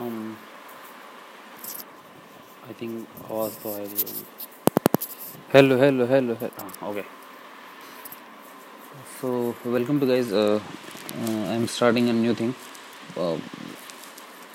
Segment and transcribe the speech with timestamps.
[0.00, 0.36] um
[2.66, 4.24] I think आवाज़ तो आ रही होगी
[5.54, 7.02] हेलो हेलो हेलो हाँ okay
[9.20, 9.28] so
[9.66, 12.52] welcome to guys I am starting a new thing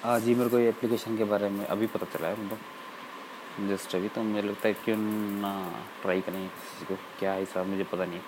[0.05, 3.96] आज ही मेरे को ये एप्लीकेशन के बारे में अभी पता चला है मतलब जस्ट
[3.96, 4.97] अभी तो मुझे लगता है क्यों
[5.42, 5.54] ना
[6.01, 8.19] ट्राई करें किसी को। क्या हिसाब मुझे पता नहीं।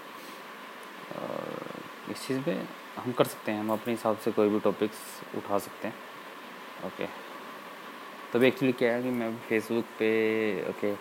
[1.10, 2.52] Uh, इस चीज़ पे
[2.98, 4.98] हम कर सकते हैं। हम अपने हिसाब से कोई भी टॉपिक्स
[5.38, 5.96] उठा सकते हैं।
[6.86, 7.10] Okay okay.
[8.34, 10.10] तभी एक्चुअली क्या है कि मैं फेसबुक पे
[10.70, 10.94] ओके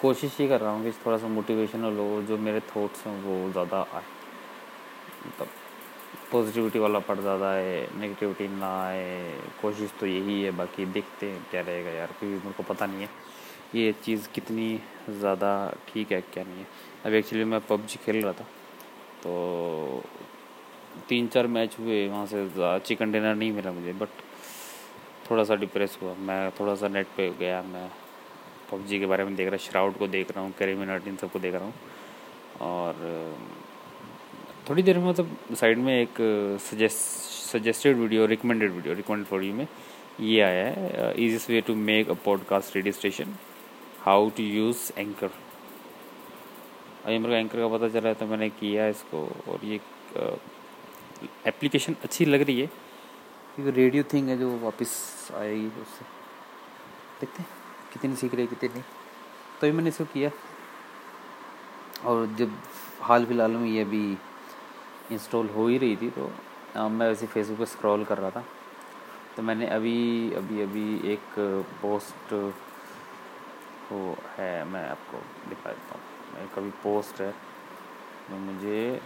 [0.00, 3.50] कोशिश ही कर रहा हूँ कि थोड़ा सा मोटिवेशनल हो जो मेरे थॉट्स हैं, वो
[3.52, 4.02] ज़्यादा आए।
[5.26, 5.48] मतलब
[6.32, 11.44] पॉजिटिविटी वाला पढ़ ज़्यादा है नेगेटिविटी ना आए। कोशिश तो यही है, बाकी देखते हैं
[11.50, 13.08] क्या रहेगा यार, क्योंकि मेरे को पता नहीं है
[13.74, 15.52] ये चीज़ कितनी ज़्यादा
[15.88, 16.66] ठीक है क्या नहीं है।
[17.06, 18.46] अभी एक्चुअली मैं पबजी खेल रहा था
[19.22, 20.02] तो
[21.08, 22.48] तीन चार मैच हुए, वहाँ से
[22.86, 24.08] चिकन डिनर नहीं मिला मुझे बट
[25.30, 27.88] थोड़ा सा डिप्रेस हुआ। मैं थोड़ा सा नेट पे गया। मैं
[28.70, 30.72] पबजी के बारे में देख रहा श्राउड को देख रहा हूँ कैरी
[31.08, 31.74] इन सबको देख रहा हूँ।
[32.60, 33.36] और,
[34.68, 36.16] थोड़ी देर में मतलब साइड में एक
[36.62, 39.66] suggested video recommended video recommended for you में
[40.20, 43.34] ये आया है easiest way to make a podcast radio station
[44.00, 45.30] how to use Anchor
[47.04, 49.80] अभी मेरे को एंकर का पता चला है तो मैंने किया इसको और ये
[51.46, 52.68] एप्लीकेशन अच्छी लग रही है।
[53.56, 54.92] क्योंकि रेडियो थिंग है जो वापस
[55.36, 56.04] आएगी उससे।
[57.20, 57.48] देखते हैं,
[57.92, 58.82] कितनी सीख रही कितनी नहीं।
[59.60, 60.30] तो ये मैंने इसको किया।
[62.04, 62.52] और जब
[63.02, 64.18] हाल फ़िलहाल में ये अभी
[65.12, 66.30] इंस्टॉल हो ही रही थी तो
[66.76, 68.44] मैं वैसे फेसबुक पर स्क्रॉल कर रहा था।
[69.36, 71.38] तो मैंने अभी अभी अभी एक
[71.82, 72.32] पोस्ट
[73.92, 77.30] वो है, मैं आपको दिखा देता हूँ। एक अभी पोस्ट है,
[78.30, 79.00] जो मुझे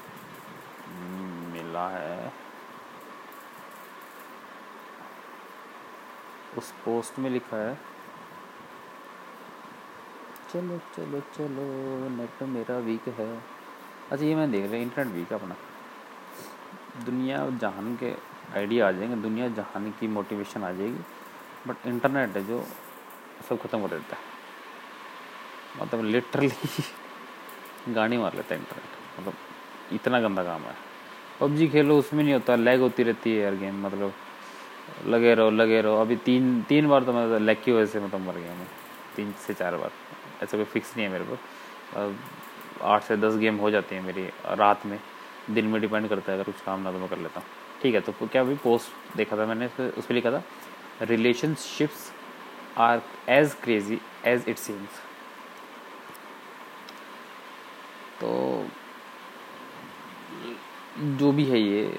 [1.52, 2.32] मिला है।
[6.58, 7.74] उस पोस्ट में लिखा है।
[10.52, 11.64] चलो चलो चलो,
[12.08, 13.42] नेट मेरा वीक है।
[14.10, 15.56] अच्छा ये मैं देख रहा इंटरनेट वीक है अपना।
[17.04, 18.12] दुनिया जहान के
[18.54, 21.04] आइडिया आ जाएँगे, दुनिया जहान की मोटिवेशन आ जाएगी
[21.66, 22.64] बट इंटरनेट है जो
[23.48, 24.22] सब ख़त्म कर देता है।
[25.82, 26.50] मतलब लिटरली
[27.94, 29.34] गाड़ी मार लेता है इंटरनेट मतलब
[29.92, 30.76] इतना गंदा काम है।
[31.40, 34.12] पबजी खेलो, उसमें नहीं होता लैग होती रहती है यार गेम मतलब
[35.06, 38.20] लगे रहो लगे रहो। अभी तीन तीन बार तो मैं लेग की वजह से मतलब
[38.20, 38.66] मर गया मैं।
[39.16, 39.90] तीन से चार बार।
[40.42, 41.38] ऐसा कोई फिक्स नहीं है मेरे को।
[42.84, 44.22] आठ से दस गेम हो जाती है मेरी
[44.58, 44.98] रात में।
[45.50, 47.48] दिन में डिपेंड करता है, अगर कुछ काम ना तो मैं कर लेता हूँ।
[47.82, 50.42] ठीक है तो क्या अभी पोस्ट देखा था मैंने उस पर लिखा था
[51.02, 52.12] relationships
[52.78, 55.00] are as crazy as it seems
[58.20, 58.66] तो
[61.18, 61.98] जो भी है ये,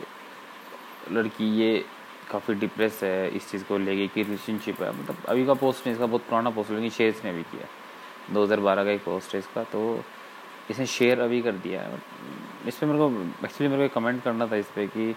[1.12, 1.86] लड़की ये
[2.32, 5.96] काफ़ी डिप्रेस है इस चीज़ को लेके कि रिलेशनशिप है। मतलब अभी का पोस्ट नहीं
[5.96, 7.68] इसका बहुत पुराना पोस्ट लेकिन शेयर्स ने भी किया
[8.34, 10.04] 2012 का एक पोस्ट है इसका तो
[10.70, 12.02] इसने शेयर अभी कर दिया है।
[12.68, 13.10] इस पर मेरे को
[13.46, 15.16] एक्चुअली मेरे को कमेंट करना था इस पर कि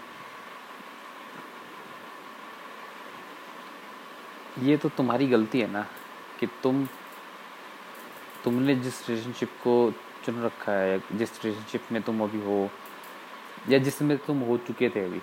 [4.59, 5.85] ये तो तुम्हारी गलती है ना
[6.39, 6.85] कि तुम,
[8.43, 9.73] तुमने जिस रिलेशनशिप को
[10.25, 12.69] चुन रखा है, जिस रिलेशनशिप में तुम अभी हो,
[13.69, 15.21] या जिसमें तुम हो चुके थे अभी।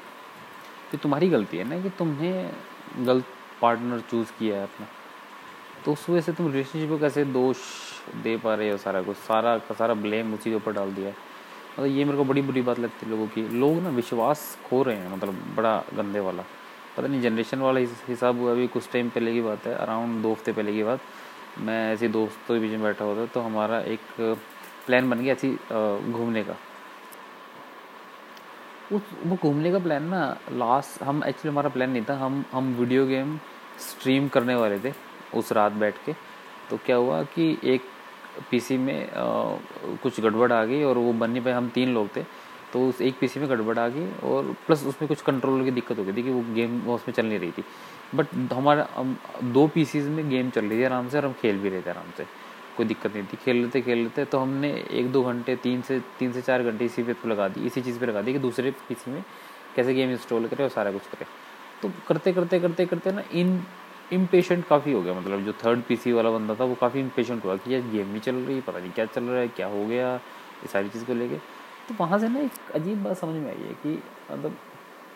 [0.97, 2.29] तो तुम्हारी गलती है ना कि तुमने
[2.99, 3.25] गलत
[3.61, 4.87] पार्टनर चूज़ किया है अपना।
[5.85, 7.57] तो उस वजह से तुम रिलेशनशिप को कैसे दोष
[8.23, 9.17] दे पा रहे हो सारा कुछ?
[9.17, 11.15] सारा का सारा ब्लेम उसी के ऊपर डाल दिया है।
[11.73, 14.83] मतलब ये मेरे को बड़ी बुरी बात लगती है लोगों की। लोग ना विश्वास खो
[14.83, 16.43] रहे हैं मतलब बड़ा गंदे वाला।
[16.97, 20.33] पता नहीं जनरेशन वाला हिसाब हुआ, अभी कुछ टाइम पहले की बात है अराउंड दो
[20.33, 21.01] हफ़्ते पहले की बात।
[21.59, 24.01] मैं ऐसे दोस्तों के बीच में बैठा हुआ था तो हमारा एक
[24.87, 25.51] प्लान बन गया, ऐसी
[26.13, 26.57] घूमने का।
[28.93, 32.73] उस वो घूमने का प्लान ना लास्ट हम एक्चुअली हमारा प्लान नहीं था हम हम
[32.75, 33.37] वीडियो गेम
[33.81, 34.93] स्ट्रीम करने वाले थे
[35.35, 36.13] उस रात बैठ के।
[36.71, 37.83] तो क्या हुआ कि एक
[38.51, 39.57] पीसी में आ,
[40.03, 42.23] कुछ गड़बड़ आ गई और वो बनने पे हम तीन लोग थे।
[42.73, 45.99] तो उस एक पीसी में गड़बड़ आ गई और प्लस उसमें कुछ कंट्रोल की दिक्कत
[45.99, 47.65] हो गई थी कि वो गेम वो उसमें चल नहीं रही थी।
[48.15, 48.89] बट हमारा
[49.45, 51.91] दो पीसीज में गेम चल रही थी आराम से और हम खेल भी रहे थे
[51.91, 52.27] आराम से।
[52.77, 55.99] कोई दिक्कत नहीं थी। खेल लेते खेल लेते तो हमने एक दो घंटे, तीन से
[56.19, 58.39] तीन से चार घंटे इसी पे तो लगा दी, इसी चीज़ पे लगा दी कि
[58.39, 59.23] दूसरे पीसी में
[59.77, 61.27] कैसे गेम इंस्टॉल करें और सारा कुछ करें।
[61.83, 63.61] तो करते करते करते करते ना इन
[64.13, 67.57] इम्पेशेंट काफ़ी हो गया। मतलब जो थर्ड पीसी वाला बंदा था वो काफ़ी इम्पेशेंट हुआ
[67.57, 70.15] कि यार गेम नहीं चल रही, पता नहीं क्या चल रहा है, क्या हो गया,
[70.15, 71.37] ये सारी चीज़ को लेके।
[71.89, 73.99] तो वहाँ से ना एक अजीब बात समझ में आई है कि
[74.33, 74.57] मतलब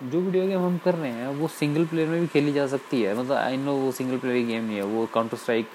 [0.02, 3.02] जो वीडियो गेम हम कर रहे हैं, वो सिंगल प्लेयर में भी खेली जा सकती
[3.02, 5.66] है। मतलब आई नो वो सिंगल प्लेयर गेम नहीं है, वो काउंटर स्ट्राइक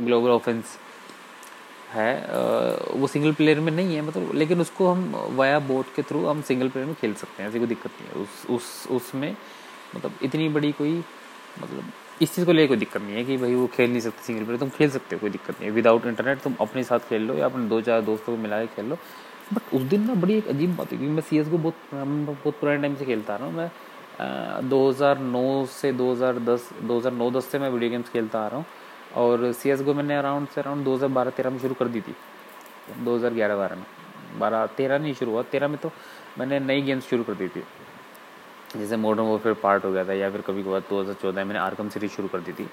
[0.00, 0.78] ग्लोबल ऑफेंस
[1.92, 2.10] है
[2.92, 6.42] वो सिंगल प्लेयर में नहीं है मतलब लेकिन उसको हम वाया बोट के थ्रू हम
[6.42, 9.36] सिंगल प्लेयर में खेल सकते हैं, ऐसी कोई दिक्कत नहीं है। उस उस, उसमें
[9.94, 10.92] मतलब इतनी बड़ी कोई
[11.62, 11.92] मतलब
[12.22, 14.44] इस चीज़ को लेकर कोई दिक्कत नहीं है कि भाई वो खेल नहीं सकते सिंगल
[14.44, 17.22] प्लेयर तुम खेल सकते हो, कोई दिक्कत नहीं है। विदाउट इंटरनेट तुम अपने साथ खेल
[17.22, 18.98] लो या अपने दो चार दोस्तों को मिला के खेल लो।
[19.52, 21.74] बट उस दिन ना बड़ी एक अजीब बात है क्योंकि मैं सी एस को बहुत
[21.92, 26.68] बहुत पुराने टाइम से खेलता रहा हूँ। मैं दो हज़ार नौ से दो हज़ार दस,
[26.82, 28.66] दो हज़ार नौ दस से मैं वीडियो गेम्स खेलता आ रहा हूँ।
[29.16, 31.88] और सी एस गो मैंने अराउंड से अराउंड दो हज़ार बारह तेरह में शुरू कर
[31.88, 32.14] दी थी।
[32.98, 33.86] दो हज़ार ग्यारह बारह में।
[34.38, 35.90] बारह तेरह नहीं शुरू हुआ, तेरह में तो
[36.38, 37.62] मैंने नई गेम्स शुरू कर दी थी।
[38.76, 41.44] जैसे मॉडर्न वो फिर पार्ट हो गया था, या फिर कभी कभार दो हज़ार चौदह
[41.44, 42.68] मैंने आरकम सीरीज़ शुरू कर दी थी।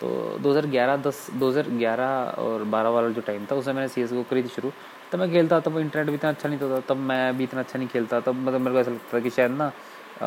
[0.00, 0.08] तो
[0.42, 4.42] 2011 10 2011 और 12 वाला जो टाइम था उसमें मैंने सी एस को करी
[4.42, 4.72] थी शुरू।
[5.12, 7.78] तब मैं खेलता तब इंटरनेट भी इतना अच्छा नहीं होता तब मैं भी इतना अच्छा
[7.78, 9.72] नहीं खेलता, तब मतलब मेरे को ऐसा लगता था कि शायद ना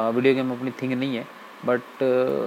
[0.10, 1.26] वीडियो गेम अपनी थिंग नहीं है।
[1.66, 2.04] बट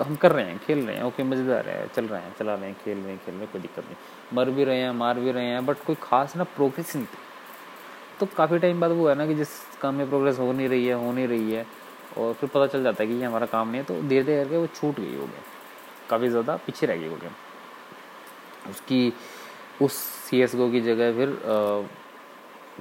[0.07, 2.67] हम कर रहे हैं, खेल रहे हैं ओके मज़ेदार है, चल रहे हैं, चला रहे
[2.67, 5.21] हैं, खेल रहे हैं, खेल रहे हैं, कोई दिक्कत नहीं। मर भी रहे हैं, मार
[5.21, 7.19] भी रहे हैं बट कोई खास ना प्रोग्रेस नहीं। थी
[8.21, 9.49] तो काफ़ी टाइम बाद वो है ना कि जिस
[9.81, 11.67] काम में प्रोग्रेस हो नहीं रही है, हो नहीं रही है,
[12.19, 14.45] और फिर पता चल जाता है कि ये हमारा काम नहीं है तो धीरे धीरे
[14.45, 15.43] करके वो छूट गई हो गया
[16.11, 17.31] काफ़ी ज़्यादा पीछे रह गई हो गया
[18.71, 19.13] उसकी,
[19.83, 19.93] उस
[20.25, 21.39] सी एस गो की जगह फिर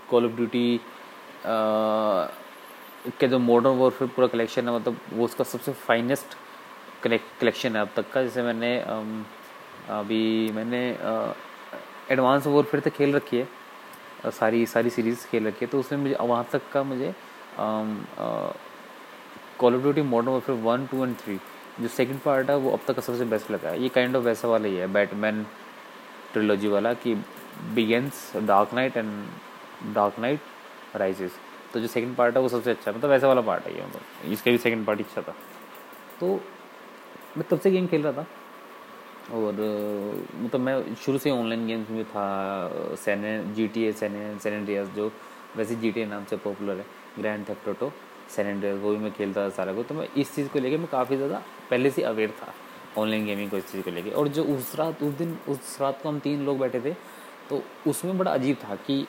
[0.10, 0.80] कॉल ऑफ़ ड्यूटी
[3.20, 6.36] के जो मॉडर्न वॉरफेयर पूरा कलेक्शन है मतलब वो उसका सबसे फाइनेस्ट
[7.04, 8.78] कलेक्शन है अब तक का। जैसे मैंने
[9.90, 10.82] अभी मैंने
[12.14, 13.48] एडवांस वॉरफेयर तक खेल रखी है
[14.32, 17.14] सारी सारी सीरीज़ खेल रखी है। तो उसमें मुझे, वहाँ तक का मुझे
[19.60, 21.40] call of duty modern warfare one two and three
[21.82, 24.24] जो सेकंड पार्ट है, वो अब तक का सबसे बेस्ट लगा है। ये काइंड ऑफ़
[24.24, 25.46] वैसा वाला ही है बैटमैन
[26.34, 27.16] ट्रिलोजी वाला, कि
[27.76, 30.40] begins dark knight and dark knight
[30.96, 31.32] rises
[31.74, 34.32] तो जो सेकंड पार्ट है वो सबसे अच्छा मतलब वैसा वाला पार्ट है ये मतलब।
[34.34, 35.36] इसका भी सेकंड पार्ट अच्छा था।
[36.20, 36.34] तो
[37.38, 38.26] मैं तब से गेम खेल रहा था।
[39.34, 39.54] और
[40.36, 44.88] मतलब मैं शुरू से ऑनलाइन गेम्स में था। San G T A San San Andreas
[44.96, 45.12] जो
[45.58, 46.86] वैसे जी टी ए नाम से पॉपुलर है।
[47.20, 47.92] ग्रैंड थेप्टोटो
[48.36, 50.78] सैन एंड्रियास वो भी मैं खेलता था सारा को तो मैं इस चीज़ को लेकर
[50.78, 52.54] मैं काफ़ी ज़्यादा पहले से अवेयर था
[52.98, 56.00] ऑनलाइन गेमिंग को इस चीज़ को लेकर और जो उस रात, उस दिन, उस रात
[56.04, 56.94] को हम तीन लोग बैठे थे
[57.50, 59.06] तो उसमें बड़ा अजीब था कि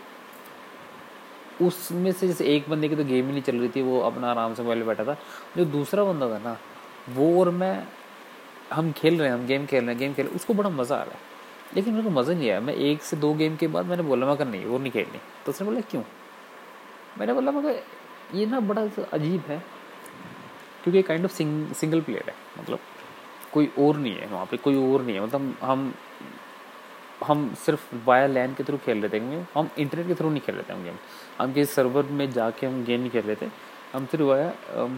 [1.60, 4.30] उसमें से जैसे एक बंदे की तो गेम ही नहीं चल रही थी वो अपना
[4.30, 5.16] आराम से मोबाइल बैठा था।
[5.56, 6.56] जो दूसरा बंदा था ना
[7.08, 7.86] वो और मैं
[8.72, 11.02] हम खेल रहे हैं हम गेम खेल रहे हैं गेम खेल उसको बड़ा मज़ा आ
[11.02, 11.30] रहा है।
[11.74, 14.26] लेकिन मेरे को मज़ा नहीं आया। मैं एक से दो गेम के बाद मैंने बोला
[14.26, 16.02] मगर नहीं वो नहीं खेलनी। तो उसने बोला क्यों?
[17.18, 17.82] मैंने बोला मगर
[18.34, 18.82] ये ना बड़ा
[19.12, 19.58] अजीब है
[20.82, 22.78] क्योंकि kind of sing, single player है मतलब
[23.52, 25.92] कोई और नहीं है वहाँ पे कोई और नहीं है। मतलब हम
[27.22, 30.54] हम सिर्फ़ वाया लैन के थ्रू खेल रहे थे हम इंटरनेट के थ्रू नहीं खेल
[30.54, 30.96] रहे थे हम गेम
[31.38, 33.50] हम किसी सर्वर में जाके हम गेम नहीं खेल रहे थे।
[33.92, 34.88] हम सिर्फ़ वाया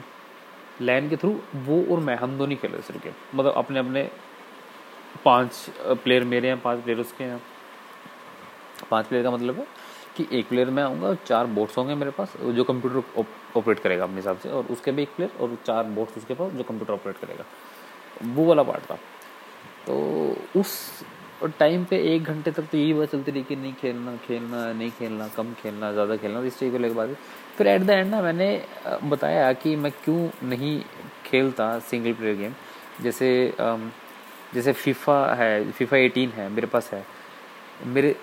[0.80, 4.08] लैन के थ्रू वो और मैं, हम दोनों खेल रहे सिर्फ़ गेम मतलब अपने अपने
[5.24, 7.42] पाँच प्लेयर मेरे हैं, पाँच प्लेयर उसके हैं।
[8.90, 9.66] पाँच प्लेयर का मतलब है
[10.16, 13.24] कि एक प्लेयर मैं आऊँगा, चार बोट्स होंगे मेरे पास, जो कंप्यूटर
[13.56, 16.52] ऑपरेट करेगा अपने हिसाब से, और उसके भी एक प्लेयर और चार बोट्स उसके पास,
[16.52, 17.44] जो कंप्यूटर ऑपरेट करेगा।
[18.34, 18.94] वो वाला पार्ट था।
[19.86, 21.04] तो उस
[21.58, 24.90] टाइम पे एक घंटे तक तो यही बात चलती रही कि नहीं खेलना खेलना, नहीं
[24.90, 27.16] खेलना, कम खेलना, ज़्यादा खेलना इस चीज़ को लेकर बात
[27.56, 28.48] फिर एट द एंड ना मैंने
[29.04, 30.80] बताया कि मैं क्यों नहीं
[31.26, 32.54] खेलता सिंगल प्लेयर गेम
[33.02, 33.28] जैसे
[34.54, 37.04] जैसे फीफा है फीफा एटीन है, मेरे पास है।
[37.86, 38.14] मेरे,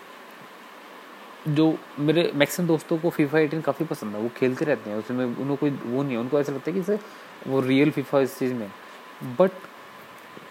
[1.47, 5.25] जो मेरे मैक्सिमम दोस्तों को फीफा एटीन काफ़ी पसंद है, वो खेलते रहते हैं, उसमें
[5.25, 8.53] उनको कोई वो नहीं है, उनको ऐसा लगता है कि वो रियल फीफा इस चीज़
[8.53, 8.71] में
[9.39, 9.51] बट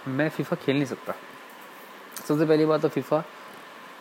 [0.09, 1.15] मैं फीफा खेल नहीं सकता।
[2.21, 3.23] सबसे पहली बात तो फीफा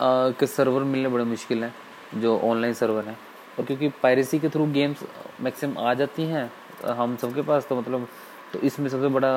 [0.02, 1.74] के सर्वर मिलने बड़े मुश्किल हैं,
[2.16, 3.18] जो ऑनलाइन सर्वर हैं।
[3.60, 5.04] और क्योंकि पायरेसी के थ्रू गेम्स
[5.42, 6.52] मैक्सिमम आ जाती हैं,
[6.88, 8.08] हम सबके पास तो मतलब
[8.54, 9.32] तो इसमें सबसे बड़ा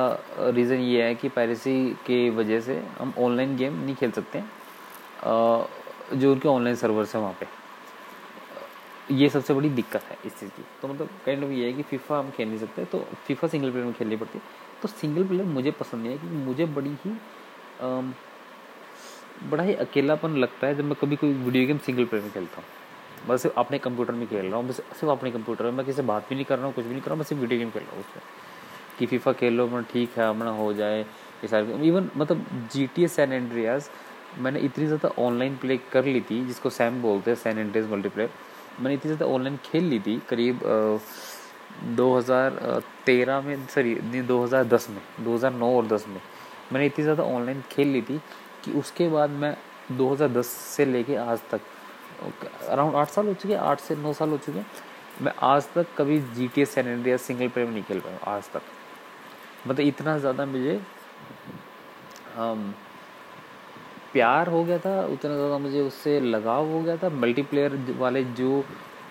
[0.48, 1.74] रीज़न ये है कि पायरेसी
[2.06, 7.22] के वजह से हम ऑनलाइन गेम नहीं खेल सकते हैं जो उनके ऑनलाइन सर्वर्स हैं
[7.22, 7.46] वहाँ पे।
[9.10, 11.82] ये सबसे बड़ी दिक्कत है इस चीज़ की। तो मतलब काइंड ऑफ़ ये है कि
[11.82, 14.44] फीफा हम खेल नहीं सकते तो फीफा सिंगल प्लेयर में खेलनी पड़ती है।
[14.82, 17.10] तो सिंगल प्लेयर मुझे पसंद नहीं है, क्योंकि मुझे बड़ी ही
[19.50, 22.56] बड़ा ही अकेलापन लगता है जब मैं कभी कोई वीडियो गेम सिंगल प्लेयर में खेलता
[22.56, 25.86] हूँ। बस सिर्फ़ अपने कंप्यूटर में खेल रहा हूँ बस सिर्फ़ अपने कंप्यूटर में, मैं
[25.86, 27.40] किसी बात भी नहीं कर रहा हूँ, कुछ भी नहीं कर रहा हूँ, मैं सिर्फ़
[27.40, 28.22] वीडियो गेम खेल रहा हूँ उसमें।
[28.98, 32.86] कि फीफा खेल लो अपना ठीक है, अपना हो जाए, ये सारे इवन मतलब G
[32.94, 33.88] T S San Andreas
[34.38, 38.30] मैंने इतनी ज़्यादा ऑनलाइन प्ले कर ली थी, जिसको सैम बोलते हैं सैन एंड्रियाज मल्टीप्लेयर
[38.80, 40.60] मैंने इतनी ज़्यादा ऑनलाइन खेल ली थी करीब
[41.96, 46.20] दो हज़ार तेरह में सॉरी दो हज़ार दस में, दो हज़ार नौ और दस में।
[46.72, 48.20] मैंने इतनी ज़्यादा ऑनलाइन खेल ली थी
[48.64, 49.56] कि उसके बाद मैं
[49.98, 51.60] 2010 से लेके आज तक
[52.68, 54.66] अराउंड आठ साल हो चुके हैं, आठ से नौ साल हो चुके हैं,
[55.22, 58.62] मैं आज तक कभी G T S single player में नहीं खेल पाया आज तक।
[59.66, 60.80] मतलब इतना ज़्यादा मुझे
[64.12, 68.64] प्यार हो गया था, उतना ज़्यादा मुझे उससे लगाव हो गया था मल्टीप्लेयर वाले जो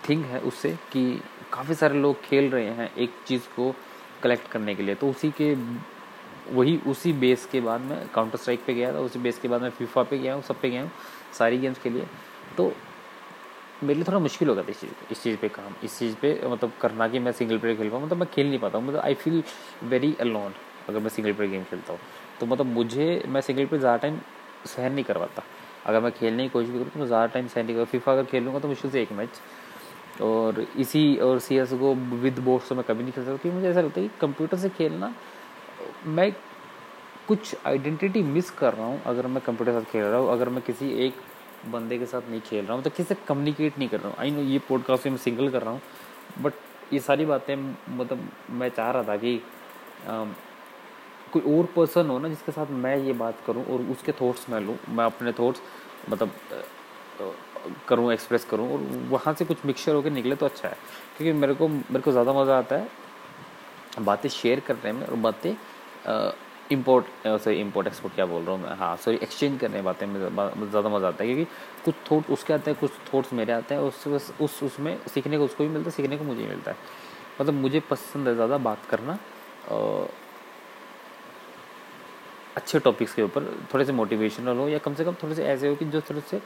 [0.10, 1.22] थिंग है उससे कि
[1.54, 3.74] काफ़ी सारे लोग खेल रहे हैं एक चीज़ को
[4.24, 5.54] कलेक्ट करने के लिए। तो उसी के
[6.52, 9.62] वही उसी बेस के बाद मैं काउंटर स्ट्राइक पे गया था, उसी बेस के बाद
[9.62, 10.92] मैं फीफा पे गया हूँ, सब पे गया हूँ,
[11.38, 12.06] सारी गेम्स के लिए।
[12.58, 12.72] तो
[13.84, 16.16] मेरे लिए थोड़ा मुश्किल हो गया था इस चीज़ इस चीज़ पे काम, इस चीज़
[16.16, 18.88] पे मतलब करना कि मैं सिंगल प्लेयर खेल पाऊँ मतलब मैं खेल नहीं पाता हूँ
[18.88, 19.44] मतलब आई फील
[19.84, 20.54] वेरी अलोन
[20.90, 22.00] अगर मैं सिंगल प्लेयर गेम खेलता हूँ।
[22.40, 24.20] तो मतलब मुझे, मैं सिंगल प्लेयर ज़्यादा टाइम
[24.68, 25.44] सहन नहीं कर पाता
[25.86, 28.26] अगर मैं खेलने की कोशिश करूँ तो मैं ज़्यादा टाइम सहन नहीं कर फीफा अगर
[28.26, 32.76] खेलूँगा तो मुश्किल से एक मैच और इसी और सी एस को विद बोर्ड से
[32.76, 35.14] मैं कभी नहीं खेल सकता, क्योंकि मुझे ऐसा लगता है कि कंप्यूटर से खेलना
[36.06, 36.32] मैं
[37.28, 40.50] कुछ आइडेंटिटी मिस कर रहा हूँ अगर मैं कंप्यूटर के साथ खेल रहा हूँ अगर
[40.50, 41.16] मैं किसी एक
[41.72, 44.18] बंदे के साथ नहीं खेल रहा हूँ तो किसी से कम्युनिकेट नहीं कर रहा हूँ?
[44.20, 45.82] आई नो ये पॉडकास्ट में सिंगल कर रहा हूँ
[46.42, 46.54] बट
[46.94, 47.56] ये सारी बातें
[47.90, 49.42] मतलब मैं चाह रहा था कि
[50.08, 50.26] आ,
[51.34, 54.60] कोई और पर्सन हो ना जिसके साथ मैं ये बात करूँ और उसके थॉट्स मैं
[54.60, 55.62] लूँ मैं अपने थॉट्स
[56.10, 56.32] मतलब
[57.88, 58.80] करूँ एक्सप्रेस करूँ और
[59.10, 60.78] वहाँ से कुछ मिक्सचर होकर निकले तो अच्छा है
[61.18, 62.90] क्योंकि मेरे को मेरे को ज़्यादा मज़ा आता है
[64.00, 65.56] बातें शेयर करने में और बातें
[66.72, 68.76] इम्पोर्ट सॉरी इम्पोर्ट एक्सपोर्ट क्या बोल रहा हूँ मैं?
[68.78, 71.52] हाँ सॉरी एक्सचेंज करने बातें में ज़्यादा मज़ा आता है क्योंकि
[71.86, 75.46] कुछ थॉट उसके आते हैं, कुछ थॉट्स मेरे आते हैं उस उस, उसमें सीखने को,
[75.46, 76.78] उसको भी मिलता है, सीखने को मुझे मिलता है।
[77.42, 79.18] मतलब मुझे पसंद है ज़्यादा बात करना
[82.56, 83.44] अच्छे टॉपिक्स के ऊपर,
[83.74, 86.22] थोड़े से मोटिवेशनल हो या कम से कम थोड़े से ऐसे हो कि जो थोड़े
[86.22, 86.38] से,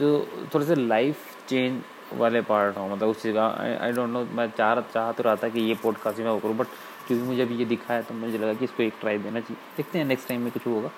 [0.00, 1.16] जो थोड़े से लाइफ
[1.48, 1.80] चेंज
[2.14, 3.46] वाले पार्ट हो। मतलब उस चीज़ का
[3.82, 6.56] आई डोंट नो मैं चाह चाह तो रहा था कि ये पॉडकास्ट मैं वो करूँ
[6.56, 6.66] बट
[7.08, 9.62] क्योंकि मुझे अभी ये दिखा है तो मुझे लगा कि इसको एक ट्राई देना चाहिए।
[9.76, 10.90] देखते हैं नेक्स्ट टाइम में कुछ होगा।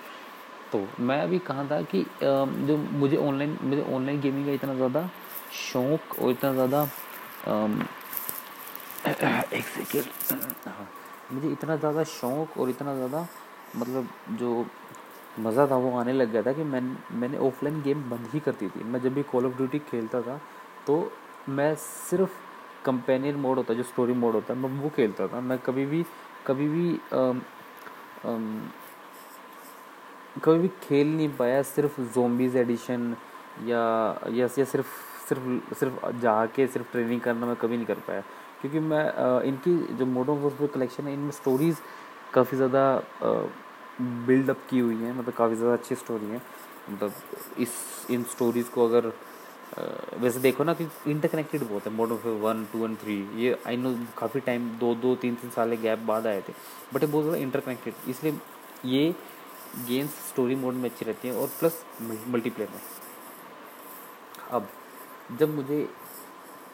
[0.73, 5.09] तो मैं अभी कहा था कि जो मुझे ऑनलाइन मुझे ऑनलाइन गेमिंग का इतना ज़्यादा
[5.62, 6.83] शौक और इतना ज़्यादा
[9.52, 10.05] एक सेकेंड
[10.69, 10.88] हाँ
[11.33, 13.26] मुझे इतना ज़्यादा शौक और इतना ज़्यादा
[13.76, 14.67] मतलब जो
[15.40, 16.81] मज़ा था वो आने लग गया था कि मैं
[17.21, 20.21] मैंने ऑफलाइन गेम बंद ही कर दी थी। मैं जब भी कॉल ऑफ़ ड्यूटी खेलता
[20.23, 20.40] था
[20.87, 20.97] तो
[21.49, 22.31] मैं सिर्फ़
[22.85, 25.87] कंपेनियन मोड होता है जो स्टोरी मोड होता है मैं वो खेलता था। मैं कभी
[25.87, 26.05] भी
[26.47, 27.01] कभी भी
[30.45, 33.15] कभी भी खेल नहीं पाया सिर्फ़ जोम्बीज एडिशन
[33.67, 33.79] या
[34.29, 34.87] या, या सिर्फ़
[35.29, 38.21] सिर्फ़ सिर्फ़ जाके सिर्फ़ ट्रेनिंग करना मैं कभी नहीं कर पाया।
[38.61, 41.77] क्योंकि मैं आ, इनकी जो मोडो वर्स कलेक्शन है इनमें स्टोरीज़
[42.35, 42.83] काफ़ी ज़्यादा
[44.27, 46.41] बिल्डअप की हुई हैं मतलब काफ़ी ज़्यादा अच्छी स्टोरी है।
[46.91, 47.13] मतलब
[47.59, 47.71] इस
[48.11, 49.13] इन स्टोरीज़ को अगर
[49.79, 53.77] वैसे देखो ना कि इंटरकनेक्टेड बहुत है modern of one two and three ये आई
[53.77, 56.53] नो काफ़ी टाइम दो दो, तीन तीन साल गैप बाद आए थे
[56.95, 58.39] बट ये बहुत ज़्यादा इंटरकनेक्टेड इसलिए
[58.87, 59.15] ये
[59.89, 62.81] गेम्स स्टोरी मोड में अच्छी रहती हैं और प्लस मल्टीप्लेयर में।
[64.50, 64.69] अब,
[65.39, 65.89] जब मुझे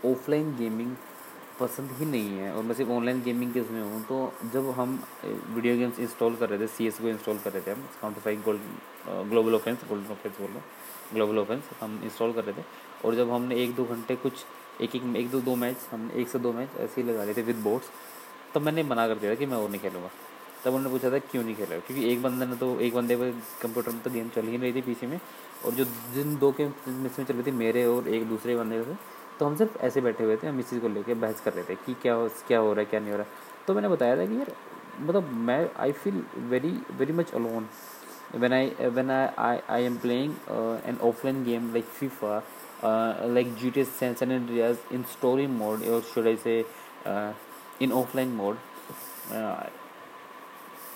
[0.07, 0.97] ऑफलाइन गेमिंग
[1.61, 4.17] पसंद ही नहीं है और मैं सिर्फ़ ऑनलाइन गेमिंग के उसमें हूँ तो
[4.53, 7.71] जब हम वीडियो गेम्स इंस्टॉल कर रहे थे सी एस को इंस्टॉल कर रहे थे
[7.71, 12.33] हम counter five gold global offensive golden offensive बोल रहा हूँ ग्लोबल ऑफेंस हम इंस्टॉल
[12.33, 12.65] कर रहे थे
[13.05, 14.45] और जब हमने एक दो घंटे कुछ
[14.81, 17.35] एक एक एक दो दो मैच हमने एक से दो मैच ऐसे ही लगा रहे
[17.35, 17.91] थे विद बोर्ड्स
[18.55, 20.11] तब मैंने मना कर दिया कि मैं और नहीं खेलूँगा।
[20.65, 23.17] तब उन्होंने पूछा था क्यों नहीं खेल खेला क्योंकि एक बंदे ने तो एक बंदे
[23.17, 23.31] पर
[23.62, 25.21] कंप्यूटर में तो गेम चल ही नहीं रही थी पीछे में
[25.65, 25.85] और जो
[26.15, 28.95] जिन दो के मिस में चल रही थी मेरे और एक दूसरे बंदे से
[29.38, 31.65] तो हम सिर्फ़ ऐसे बैठे हुए थे हम इस चीज़ को लेकर बहस कर रहे
[31.65, 32.17] थे कि क्या
[32.49, 34.53] क्या हो रहा है क्या नहीं हो रहा है। तो मैंने बताया था कि यार
[35.00, 37.69] मतलब मैं I feel very very much alone
[38.35, 38.62] when I
[38.95, 42.43] when I, I am playing uh, an offline game like FIFA,
[42.83, 46.64] uh, like GTA San San Andreas in story mode or should I say
[47.04, 47.33] uh,
[47.80, 48.56] in offline mode,
[49.33, 49.66] uh,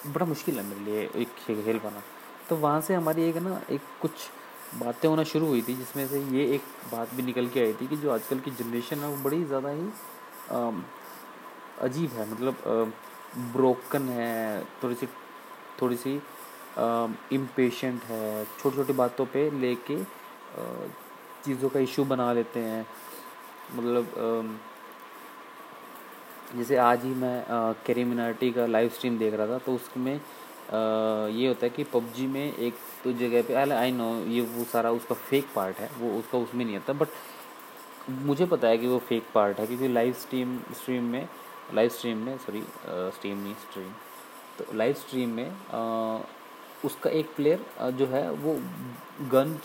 [0.07, 2.03] बड़ा मुश्किल है मेरे लिए एक खेल पाना
[2.49, 4.11] तो वहाँ से हमारी एक ना एक कुछ
[4.79, 7.87] बातें होना शुरू हुई थी जिसमें से ये एक बात भी निकल के आई थी
[7.87, 9.89] कि जो आजकल की जनरेशन है वो बड़ी ज़्यादा ही
[11.81, 12.93] अजीब है। मतलब
[13.53, 15.07] ब्रोकन है थोड़ी सी
[15.83, 16.15] थोड़ी सी
[17.33, 19.97] इम्पेशेंट है छोटी छोटी बातों पे लेके
[21.45, 22.87] चीज़ों का इशू बना लेते हैं।
[23.75, 24.59] मतलब
[26.57, 27.45] जैसे आज ही मैं
[27.87, 32.27] कैरी मिनाटी का लाइव स्ट्रीम देख रहा था तो उसमें ये होता है कि पबजी
[32.27, 36.19] में एक तो जगह पे आई नो ये वो सारा उसका फेक पार्ट है, वो
[36.19, 37.09] उसका उसमें नहीं आता बट
[38.11, 41.29] मुझे पता है कि वो फेक पार्ट है, क्योंकि लाइव स्ट्रीम स्ट्रीम में
[41.75, 43.91] लाइव स्ट्रीम में सॉरी स्ट्रीम नहीं स्ट्रीम
[44.59, 45.51] तो लाइव स्ट्रीम में
[46.85, 48.59] उसका एक प्लेयर जो है, वो
[49.33, 49.59] गन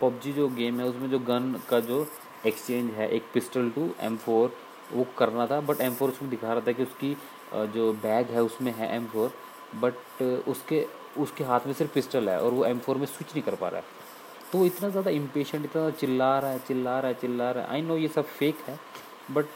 [0.00, 2.06] पबजी जो गेम है, उसमें जो गन का जो
[2.46, 4.52] एक्सचेंज है, एक पिस्टल टू एम फोर
[4.92, 7.16] वो करना था बट एम फोर उसमें दिखा रहा था कि उसकी
[7.54, 9.32] जो बैग है, उसमें है एम फोर
[9.82, 10.86] बट उसके
[11.20, 13.68] उसके हाथ में सिर्फ़ पिस्टल है और वो एम फोर में स्विच नहीं कर पा
[13.68, 14.00] रहा है।
[14.52, 17.82] तो इतना ज़्यादा इम्पेशेंट इतना चिल्ला रहा है, चिल्ला रहा है, चिल्ला रहा है। आई
[17.82, 18.78] नो ये सब फेक है
[19.30, 19.46] बट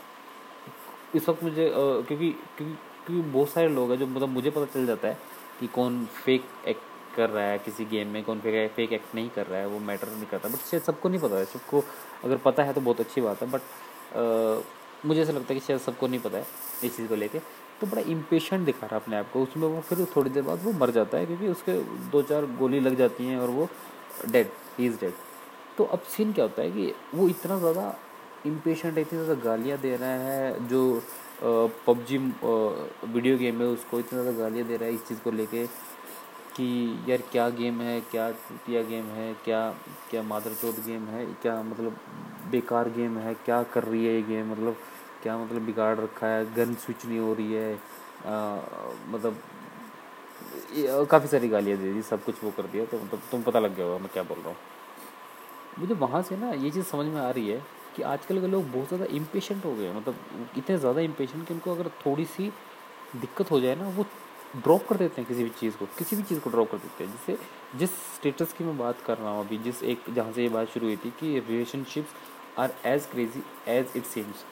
[1.14, 2.75] इस वक्त मुझे क्योंकि क्योंकि
[3.06, 5.18] क्योंकि बहुत सारे लोग हैं जो मतलब मुझे पता चल जाता है
[5.60, 9.28] कि कौन फेक एक्ट कर रहा है किसी गेम में, कौन फेक फेक एक्ट नहीं
[9.30, 11.82] कर रहा है, वो मैटर नहीं करता। बट शायद सबको नहीं पता है, सबको
[12.25, 14.64] अगर पता है तो बहुत अच्छी बात है बट
[15.06, 16.46] मुझे ऐसा लगता है कि शायद सबको नहीं पता है
[16.84, 17.38] इस चीज़ को लेके।
[17.80, 20.62] तो बड़ा इम्पेशेंट दिखा रहा है अपने आप को। उसमें वो फिर थोड़ी देर बाद
[20.64, 21.72] वो मर जाता है, क्योंकि उसके
[22.10, 23.68] दो चार गोली लग जाती हैं और वो
[24.26, 25.12] डेड ही इज़ डेड
[25.78, 27.94] तो अब सीन क्या होता है कि वो इतना ज़्यादा
[28.46, 31.02] इम्पेशेंट इतनी ज़्यादा गालियाँ दे रहा है, जो
[31.43, 35.66] पबजी वीडियो गेम है उसको इतना ज़्यादा गालियाँ दे रहा है इस चीज़ को लेके
[36.57, 36.66] कि
[37.09, 39.61] यार क्या गेम है क्या टूटिया गेम है क्या
[40.11, 41.99] क्या मादर चौथ गेम है क्या मतलब
[42.50, 44.76] बेकार गेम है क्या कर रही है ये गेम मतलब
[45.23, 48.57] क्या मतलब बिगाड़ रखा है गन स्विच नहीं हो रही है आ,
[49.09, 49.43] मतलब
[51.11, 53.76] काफ़ी सारी गालियाँ दे दी सब कुछ वो कर दिया तो मतलब तुम पता लग
[53.76, 54.57] गया होगा मैं क्या बोल रहा हूँ।
[55.78, 57.62] मुझे वहाँ से ना ये चीज़ समझ में आ रही है
[57.97, 61.75] कि आजकल के लोग बहुत ज़्यादा इम्पेशेंट हो गए मतलब इतने ज़्यादा इम्पेशेंट कि उनको
[61.75, 62.53] अगर थोड़ी सी
[63.17, 64.05] दिक्कत हो जाए ना, वो
[64.57, 67.05] ड्रॉप कर देते हैं किसी भी चीज़ को, किसी भी चीज़ को ड्रॉप कर देते
[67.05, 70.43] हैं। जिससे जिस स्टेटस की मैं बात कर रहा हूँ अभी, जिस एक, जहाँ से
[70.43, 72.15] ये बात शुरू हुई थी कि relationships
[72.59, 74.45] are as crazy as it seems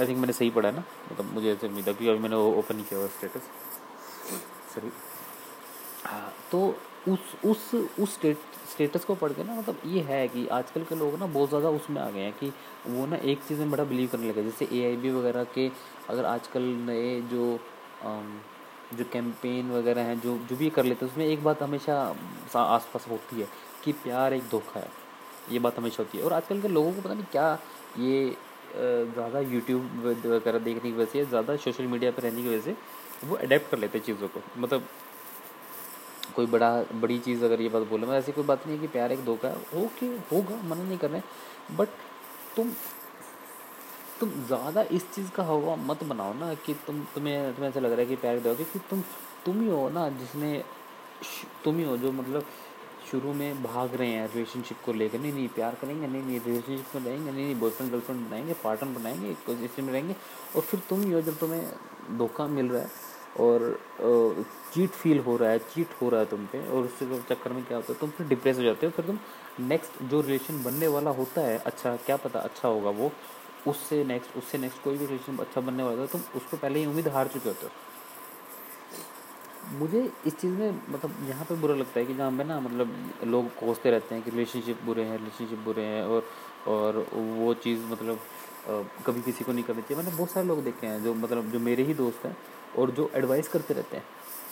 [0.00, 0.84] I think मैंने सही पढ़ा ना?
[1.12, 3.48] मतलब मुझे ऐसे उम्मीद है क्योंकि अभी मैंने ओपन किया हुआ स्टेटस
[4.74, 4.90] सॉरी
[6.04, 6.60] हाँ तो
[7.08, 10.94] उस उस उस स्टेट स्टेटस को पढ़ के ना मतलब ये है कि आजकल के
[10.94, 12.52] लोग ना बहुत ज़्यादा उसमें आ गए हैं कि
[12.88, 15.70] वो ना एक चीज़ में बड़ा बिलीव करने लगे जैसे एआईबी वगैरह के
[16.08, 17.58] अगर आजकल नए जो
[18.96, 21.96] जो कैंपेन वगैरह हैं, जो जो भी कर लेते हैं, उसमें एक बात हमेशा
[22.56, 23.46] आस पास होती है
[23.84, 24.88] कि प्यार एक धोखा है।
[25.52, 27.58] ये बात हमेशा होती है। और आजकल के लोगों को पता नहीं क्या
[27.98, 28.36] ये
[28.74, 32.76] ज़्यादा यूट्यूब वगैरह देखने की वजह से ज़्यादा सोशल मीडिया पर रहने की वजह से
[33.24, 34.88] वो अडेप्ट कर लेते हैं चीज़ों को। मतलब
[36.38, 38.88] कोई बड़ा, बड़ी चीज़ अगर ये बात बोले मैं ऐसी कोई बात नहीं है कि
[38.88, 41.20] प्यार एक धोखा है। ओके होगा, मना नहीं कर रहे
[41.76, 41.88] बट
[42.56, 42.70] तुम
[44.20, 47.90] तुम ज़्यादा इस चीज़ का हवा मत बनाओ ना कि तुम, तुम्हें तुम्हें ऐसा लग
[47.90, 49.02] रहा है कि प्यार धोखा क्योंकि तुम
[49.44, 50.62] तुम ही हो ना जिसने
[51.64, 52.46] तुम ही हो जो मतलब
[53.10, 56.94] शुरू में भाग रहे हैं रिलेशनशिप को लेकर। नहीं नहीं, प्यार करेंगे, नहीं नहीं रिलेशनशिप
[56.94, 60.16] में रहेंगे, नहीं नहीं बॉयफ्रेंड गर्लफ्रेंड बनाएँगे पार्टनर बनाएँगे इसी में रहेंगे
[60.56, 63.76] और फिर तुम ही हो जब तुम्हें धोखा मिल रहा है। और
[64.74, 67.64] चीट फील हो रहा है चीट हो रहा है तुम पे और उससे चक्कर में
[67.64, 69.18] क्या होता है, तुम फिर डिप्रेस हो जाते हो, फिर तुम
[69.68, 73.10] नेक्स्ट जो रिलेशन बनने वाला होता है अच्छा क्या पता अच्छा होगा वो,
[73.66, 76.78] उससे नेक्स्ट उससे नेक्स्ट कोई भी रिलेशन अच्छा बनने वाला होता है, तुम उसको पहले
[76.78, 77.72] ही उम्मीद हार चुके होते हो।
[79.78, 82.92] मुझे इस चीज़ में मतलब यहाँ पे बुरा लगता है कि जहाँ पे ना मतलब
[83.26, 86.24] लोग कोसते रहते हैं कि रिलेशनशिप बुरे हैं रिलेशनशिप बुरे हैं और
[86.68, 88.20] और वो चीज़ मतलब
[89.06, 91.58] कभी किसी को नहीं करनी चाहिए। मैंने बहुत सारे लोग देखे हैं जो मतलब जो
[91.60, 92.36] मेरे ही दोस्त हैं
[92.78, 94.04] और जो एडवाइस करते रहते हैं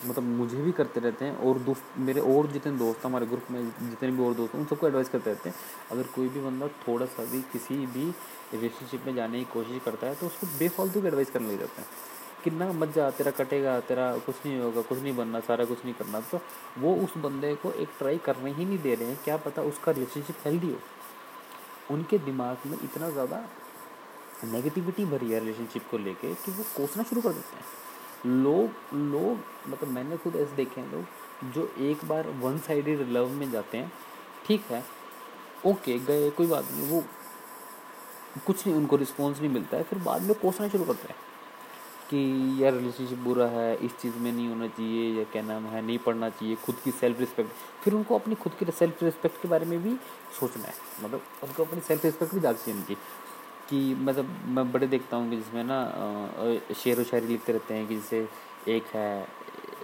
[0.06, 3.62] मतलब मुझे भी करते रहते हैं और दोस्त मेरे और जितने दोस्त हमारे ग्रुप में
[3.64, 5.56] जितने भी और दोस्त हैं, उन सबको एडवाइस करते रहते हैं।
[5.90, 8.04] अगर कोई भी बंदा थोड़ा सा भी किसी भी
[8.52, 11.80] रिलेशनशिप में जाने की कोशिश करता है तो उसको बेफालतू की एडवाइस करने लग जाते
[11.80, 11.88] हैं
[12.44, 15.84] कि ना, मत जा, तेरा कटेगा, तेरा कुछ नहीं होगा, कुछ नहीं बनना, सारा कुछ
[15.84, 16.40] नहीं करना। तो
[16.78, 19.92] वो उस बंदे को एक ट्राई करने ही नहीं दे रहे हैं, क्या पता उसका
[19.92, 23.42] रिलेशनशिप हेल्दी हो। उनके दिमाग में इतना ज़्यादा
[24.44, 27.64] नेगेटिविटी भरी है रिलेशनशिप को लेके कि वो कोसना शुरू कर देते हैं।
[28.26, 33.28] लोग लोग मतलब मैंने खुद ऐसे देखे हैं लोग, जो एक बार वन साइडेड लव
[33.28, 33.92] में जाते हैं,
[34.46, 34.84] ठीक है
[35.66, 37.02] ओके गए, कोई बात नहीं, वो
[38.46, 41.16] कुछ नहीं, उनको रिस्पॉन्स नहीं मिलता है, फिर बाद में कोसना शुरू करते हैं
[42.10, 45.82] कि यार रिलेशनशिप बुरा है, इस चीज़ में नहीं होना चाहिए, या क्या नाम है,
[45.82, 47.50] नहीं पढ़ना चाहिए, खुद की सेल्फ रिस्पेक्ट
[47.84, 49.96] फिर उनको अपनी खुद की सेल्फ रिस्पेक्ट के बारे में भी
[50.40, 52.96] सोचना है मतलब उनको अपनी सेल्फ रिस्पेक्ट भी है उनकी।
[53.68, 55.78] कि मतलब मैं बड़े देखता हूँ कि जिसमें ना
[56.74, 58.28] शेर व शायरी लिखते रहते हैं कि जैसे
[58.68, 59.26] एक है,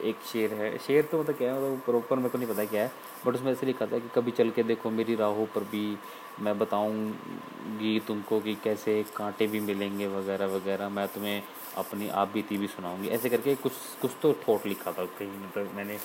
[0.03, 2.83] एक शेर है। शेर तो मतलब क्या है मतलब प्रॉपर मेरे को नहीं पता क्या
[2.83, 2.93] है
[3.27, 5.97] बट उसमें ऐसे लिखा था कि कभी चल के देखो मेरी राहों पर भी,
[6.41, 11.43] मैं बताऊँगी तुमको कि कैसे कांटे भी मिलेंगे वगैरह वगैरह, मैं तुम्हें
[11.79, 15.67] अपनी आप बीती भी सुनाऊँगी। ऐसे करके कुछ कुछ तो थॉट लिखा था कहीं मतलब
[15.67, 15.99] तो मैंने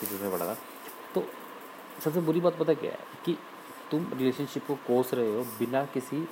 [0.00, 0.56] किसी में पढ़ा था।
[1.14, 1.24] तो
[2.04, 3.36] सबसे बुरी बात पता क्या है कि
[3.90, 6.26] तुम रिलेशनशिप को कोस रहे हो बिना किसी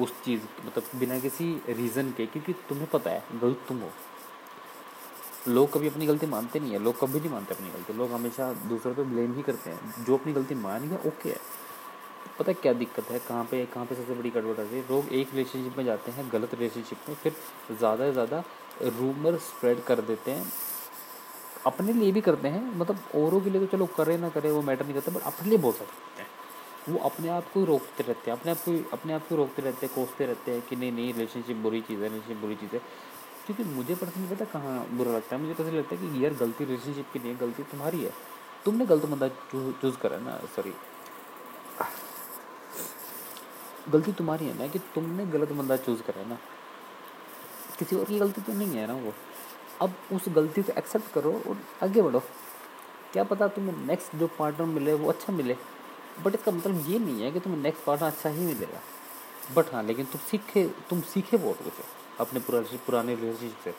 [0.00, 3.90] उस चीज़ मतलब बिना किसी रीज़न के, क्योंकि तुम्हें पता है, गलत तुम हो।
[5.48, 8.52] लोग कभी अपनी गलती मानते नहीं है, लोग कभी नहीं मानते अपनी गलती। लोग हमेशा
[8.68, 11.36] दूसरों पे ब्लेम ही करते हैं। जो अपनी गलती मान गया ओके है।
[12.38, 13.18] पता है क्या दिक्कत है?
[13.18, 14.80] कहाँ पे कहाँ पे सबसे बड़ी गड़बड़ है?
[14.80, 17.32] लोग एक रिलेशनशिप में जाते हैं, गलत रिलेशनशिप में, फिर
[17.70, 18.42] ज़्यादा से ज़्यादा
[18.98, 20.46] रूमर स्प्रेड कर देते हैं।
[21.66, 24.62] अपने लिए भी करते हैं मतलब औरों के लिए तो चलो करे ना करे, वो
[24.62, 26.28] मैटर नहीं करता बट अपने लिए बहुत सारे करते हैं।
[26.88, 29.86] वो अपने आप को रोकते रहते हैं, अपने आप को, अपने आप को रोकते रहते
[29.86, 32.78] हैं, कोसते रहते हैं कि नहीं नहीं रिलेशनशिप बुरी चीज़ है रिलेशनशिप बुरी चीज़ है।
[33.46, 36.64] क्योंकि मुझे पर्सनली पता कहाँ बुरा लगता है। मुझे पर्सनली लगता है कि यार गलती
[36.64, 38.12] रिलेशनशिप की नहीं है, गलती तुम्हारी है।
[38.64, 40.74] तुमने गलत बंदा चूज़ करा ना सॉरी
[43.88, 46.38] गलती तुम्हारी है ना कि तुमने गलत बंदा चूज़ करा है ना।
[47.78, 49.12] किसी और की गलती तो नहीं है ना वो।
[49.80, 52.22] अब उस गलती को एक्सेप्ट करो और आगे बढ़ो।
[53.12, 55.56] क्या पता तुम्हें नेक्स्ट जो पार्टनर मिले, वो अच्छा मिले।
[56.24, 58.80] बट इसका मतलब ये नहीं है कि तुम्हें नेक्स्ट पार्टनर अच्छा ही मिलेगा
[59.56, 61.72] बट हाँ लेकिन तुम सीखे तुम सीखे बहुत कुछ
[62.20, 63.74] अपने पुराने पुराने रिलेशनशिप से।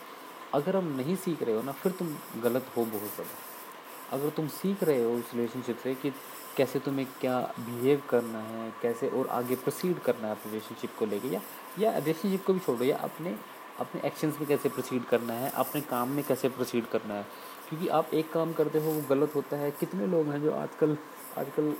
[0.54, 4.48] अगर हम नहीं सीख रहे हो ना, फिर तुम गलत हो बहुत ज़्यादा। अगर तुम
[4.48, 6.12] सीख रहे हो उस रिलेशनशिप से कि
[6.58, 11.06] कैसे तुम्हें क्या बिहेव करना है, कैसे और आगे प्रोसीड करना है अपने रिलेशनशिप को
[11.06, 11.42] लेके, या
[11.80, 13.36] या रिलेशनशिप को भी छोड़ो, या अपने
[13.80, 17.24] अपने एक्शंस में कैसे प्रोसीड करना है, अपने काम में कैसे प्रोसीड करना है।
[17.70, 20.98] क्योंकि आप एक काम करते हो, वो गलत होता है। कितने लोग हैं जो आजकल
[21.38, 21.74] आजकल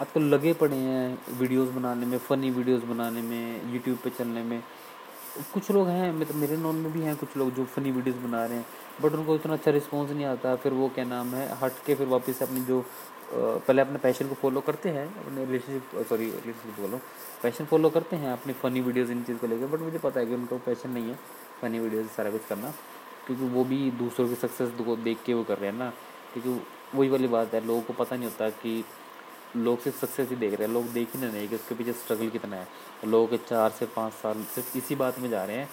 [0.00, 4.62] आजकल लगे पड़े हैं वीडियोस बनाने में फ़नी वीडियोस बनाने में यूट्यूब पे चलने में।
[5.52, 8.44] कुछ लोग हैं मतलब मेरे नॉन में भी हैं कुछ लोग जो फ़नी वीडियोस बना
[8.44, 8.64] रहे हैं
[9.02, 12.06] बट उनको इतना अच्छा रिस्पॉन्स नहीं आता। फिर वो क्या नाम है, हट के फिर
[12.08, 12.80] वापस अपनी जो
[13.32, 17.00] पहले अपने पैशन को फॉलो करते हैं, अपने रिलेशनशिप सॉरी रिलेशनशिप बोलो
[17.42, 20.26] पैशन फॉलो करते हैं अपनी फ़नी वीडियोज़ इन चीज़ को लेकर बट मुझे पता है
[20.26, 21.18] कि उनका पैशन नहीं है
[21.60, 22.72] फ़नी वीडियोज़ सारा कुछ करना।
[23.26, 25.90] क्योंकि वो भी दूसरों की सक्सेस को देख के वो कर रहे हैं ना।
[26.32, 26.60] क्योंकि
[26.94, 28.84] वही वाली बात है, लोगों को पता नहीं होता कि
[29.56, 32.28] लोग सिर्फ़ सक्सेस ही देख रहे हैं, लोग देख ही नहीं कि उसके पीछे स्ट्रगल
[32.28, 32.66] कितना है।
[33.06, 35.68] लोग चार से पाँच साल सिर्फ़ इसी बात में जा रहे हैं,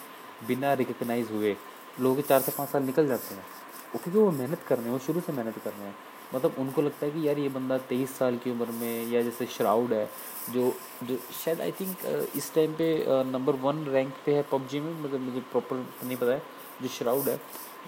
[0.47, 1.55] बिना रिकगनाइज हुए।
[1.99, 3.45] लोग चार से पाँच साल निकल जाते हैं।
[3.93, 5.95] वो क्योंकि वो मेहनत कर रहे हैं, वो शुरू से मेहनत कर रहे हैं।
[6.35, 9.45] मतलब उनको लगता है कि यार ये बंदा तेईस साल की उम्र में या जैसे
[9.47, 10.09] श्राउड है,
[10.49, 14.91] जो जो शायद आई थिंक इस टाइम पे नंबर वन रैंक पे है पबजी में
[15.03, 16.41] मतलब मुझे प्रॉपर नहीं पता है,
[16.81, 17.39] जो श्राउड है,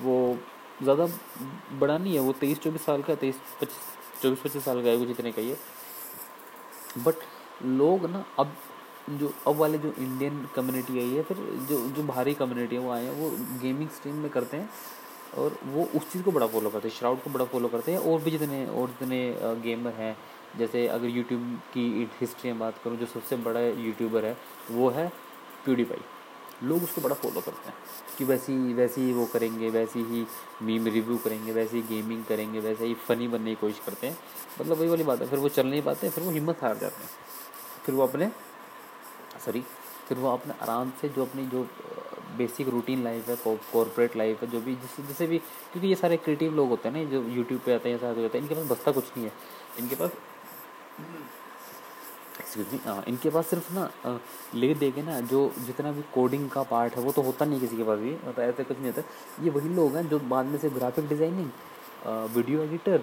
[0.02, 0.38] वो
[0.84, 1.08] ज़्यादा
[1.80, 4.96] बड़ा नहीं है, वो तेईस चौबीस साल का तेईस पच्चीस चौबीस पच्चीस साल का है
[4.96, 5.58] वो जितने का ही है।
[6.98, 7.15] बट
[7.63, 8.52] लोग ना अब
[9.10, 11.38] जो, अब वाले जो इंडियन कम्युनिटी आई है फिर
[11.70, 13.30] जो जो बाहरी कम्युनिटी है, वो आए हैं, वो
[13.62, 14.70] गेमिंग स्ट्रीम में करते हैं
[15.38, 18.00] और वो उस चीज़ को बड़ा फॉलो करते हैं श्राउड को बड़ा फॉलो करते हैं
[18.00, 19.20] और भी जितने, और जितने
[19.63, 20.15] गेमर हैं,
[20.58, 21.42] जैसे अगर यूट्यूब
[21.74, 24.38] की हिस्ट्री में बात करूँ, जो सबसे बड़ा यूट्यूबर है,
[24.72, 25.08] वो है
[25.65, 26.02] प्यूडीफाई
[26.63, 27.76] लोग उसको बड़ा फॉलो करते हैं।
[28.17, 30.28] कि वैसी, वैसे ही वो करेंगे, वैसी ही
[30.62, 34.19] मीम रिव्यू करेंगे, वैसे ही गेमिंग करेंगे, वैसे ही फ़नी बनने की कोशिश करते हैं।
[34.62, 37.04] मतलब वही वाली बात है, फिर वो चल नहीं पाते, फिर वो हिम्मत हार जाते
[37.04, 37.10] हैं।
[37.86, 38.32] फिर वो अपने
[39.45, 39.63] सॉरी
[40.08, 41.63] फिर वो अपने आराम से जो अपनी जो
[42.38, 46.17] बेसिक रूटीन लाइफ है कॉरपोरेट लाइफ है, जो भी, जिससे जैसे भी, क्योंकि ये सारे
[46.17, 48.65] क्रिएटिव लोग होते हैं ना जो यूट्यूब पे आते हैं ऐसा होता है, इनके पास
[48.65, 49.34] बसता कुछ नहीं है।
[49.80, 50.10] इनके पास
[52.50, 54.20] एक्सक्यूज मी इनके पास सिर्फ़ ना
[54.56, 57.60] ले दे के ना, जो जितना भी कोडिंग का पार्ट है, वो तो होता नहीं
[57.60, 60.46] किसी के पास भी मतलब ऐसे कुछ नहीं होता। ये वही लोग हैं जो बाद
[60.46, 61.50] में से graphic designing
[62.36, 62.98] video editor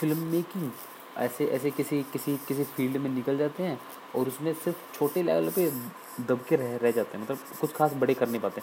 [0.00, 0.70] film making
[1.18, 3.78] ऐसे ऐसे किसी किसी किसी फ़ील्ड में निकल जाते हैं
[4.16, 5.70] और उसमें सिर्फ़ छोटे लेवल पे
[6.28, 8.62] दब के रह रह जाते हैं मतलब कुछ खास बड़े कर नहीं पाते।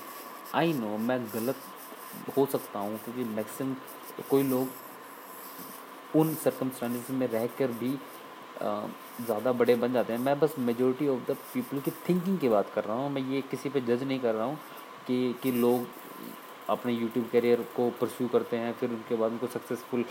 [0.55, 1.55] आई नो मैं गलत
[2.37, 3.75] हो सकता हूँ, क्योंकि मैक्सिमम
[4.29, 4.67] कोई लोग
[6.15, 7.97] उन सरकमस्टांसिस में रह कर भी
[8.61, 12.71] ज़्यादा बड़े बन जाते हैं। मैं बस मेजोरिटी ऑफ़ द पीपल की थिंकिंग की बात
[12.75, 14.57] कर रहा हूँ। मैं ये किसी पे जज नहीं कर रहा हूँ
[15.07, 15.87] कि कि लोग
[16.69, 20.03] अपने यूट्यूब करियर को परस्यू करते हैं, फिर उनके बाद उनको सक्सेसफुल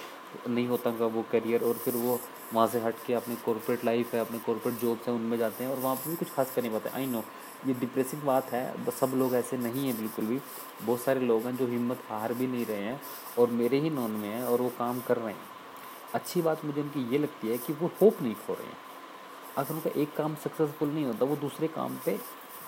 [0.48, 2.18] नहीं होता उनका वो करियर और फिर वो
[2.54, 5.70] वहाँ से हट के अपनी कॉरपोरेट लाइफ है, अपने कॉरपोरेट जॉब्स हैं, उनमें जाते हैं
[5.70, 7.22] और वहाँ पर भी कुछ खास कर नहीं पाते। आई नो
[7.66, 10.40] ये डिप्रेसिंग बात है बस सब लोग ऐसे नहीं हैं बिल्कुल भी।
[10.82, 13.00] बहुत सारे लोग हैं जो हिम्मत हार भी नहीं रहे हैं
[13.38, 15.57] और मेरे ही नॉन में हैं और वो काम कर रहे हैं।
[16.14, 18.76] अच्छी बात मुझे उनकी ये लगती है कि वो होप नहीं खो रहे हैं।
[19.56, 22.18] अगर उनका एक काम सक्सेसफुल नहीं होता, वो दूसरे काम पे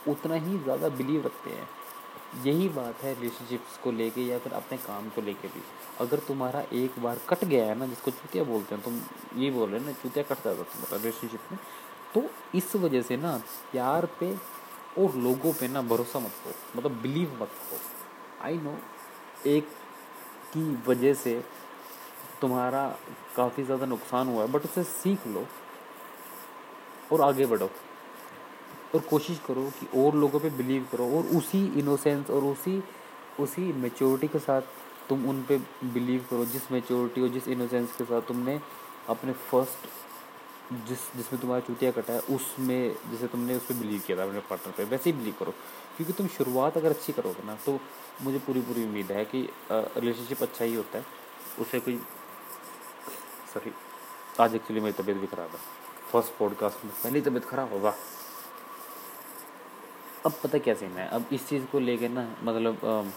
[0.09, 1.69] उतना ही ज़्यादा बिलीव रखते हैं।
[2.45, 5.63] यही बात है रिलेशनशिप्स को लेके या फिर अपने काम को लेके भी।
[6.01, 9.01] अगर तुम्हारा एक बार कट गया है ना, जिसको चूतिया बोलते हैं, तुम
[9.43, 11.59] ये बोल रहे हो ना, चूतिया कट जाता तुम्हारा रिलेशनशिप में
[12.15, 12.23] तो
[12.55, 13.37] इस वजह से ना
[13.73, 14.33] प्यार पे
[14.99, 17.79] और लोगों पे ना भरोसा मत करो मतलब बिलीव मत करो।
[18.43, 18.77] आई नो
[19.47, 19.69] एक
[20.53, 21.35] की वजह से
[22.41, 22.87] तुम्हारा
[23.37, 25.47] काफ़ी ज़्यादा नुकसान हुआ है बट उसे सीख लो
[27.13, 27.71] और आगे बढ़ो।
[28.95, 32.83] और कोशिश करो कि और लोगों पे बिलीव करो और उसी इनोसेंस और उसी
[33.41, 34.63] उसी मेच्योरिटी के साथ
[35.09, 38.61] तुम उन पे बिलीव करो, जिस मेच्योरिटी और जिस इनोसेंस के साथ तुमने
[39.09, 39.89] अपने फ़र्स्ट
[40.89, 44.41] जिस, जिसमें तुम्हारा चूतिया कटा है, उसमें जैसे तुमने उस पर बिलीव किया था अपने
[44.51, 45.53] पार्टनर पे, वैसे ही बिलीव करो।
[45.97, 47.79] क्योंकि तुम शुरुआत अगर अच्छी करोगे ना तो
[48.23, 51.05] मुझे पूरी पूरी उम्मीद है कि रिलेशनशिप अच्छा ही होता है।
[51.61, 52.01] उसे कोई
[53.53, 53.71] सॉरी
[54.41, 55.59] आज एक्चुअली मेरी तबीयत भी ख़राब है।
[56.11, 57.95] फ़र्स्ट पॉडकास्ट में। पहली तबीयत ख़राब होगा
[60.27, 61.09] अब पता क्या सीन है?
[61.09, 63.13] अब इस चीज़ को लेके ना मतलब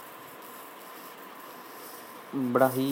[2.54, 2.88] बड़ा ही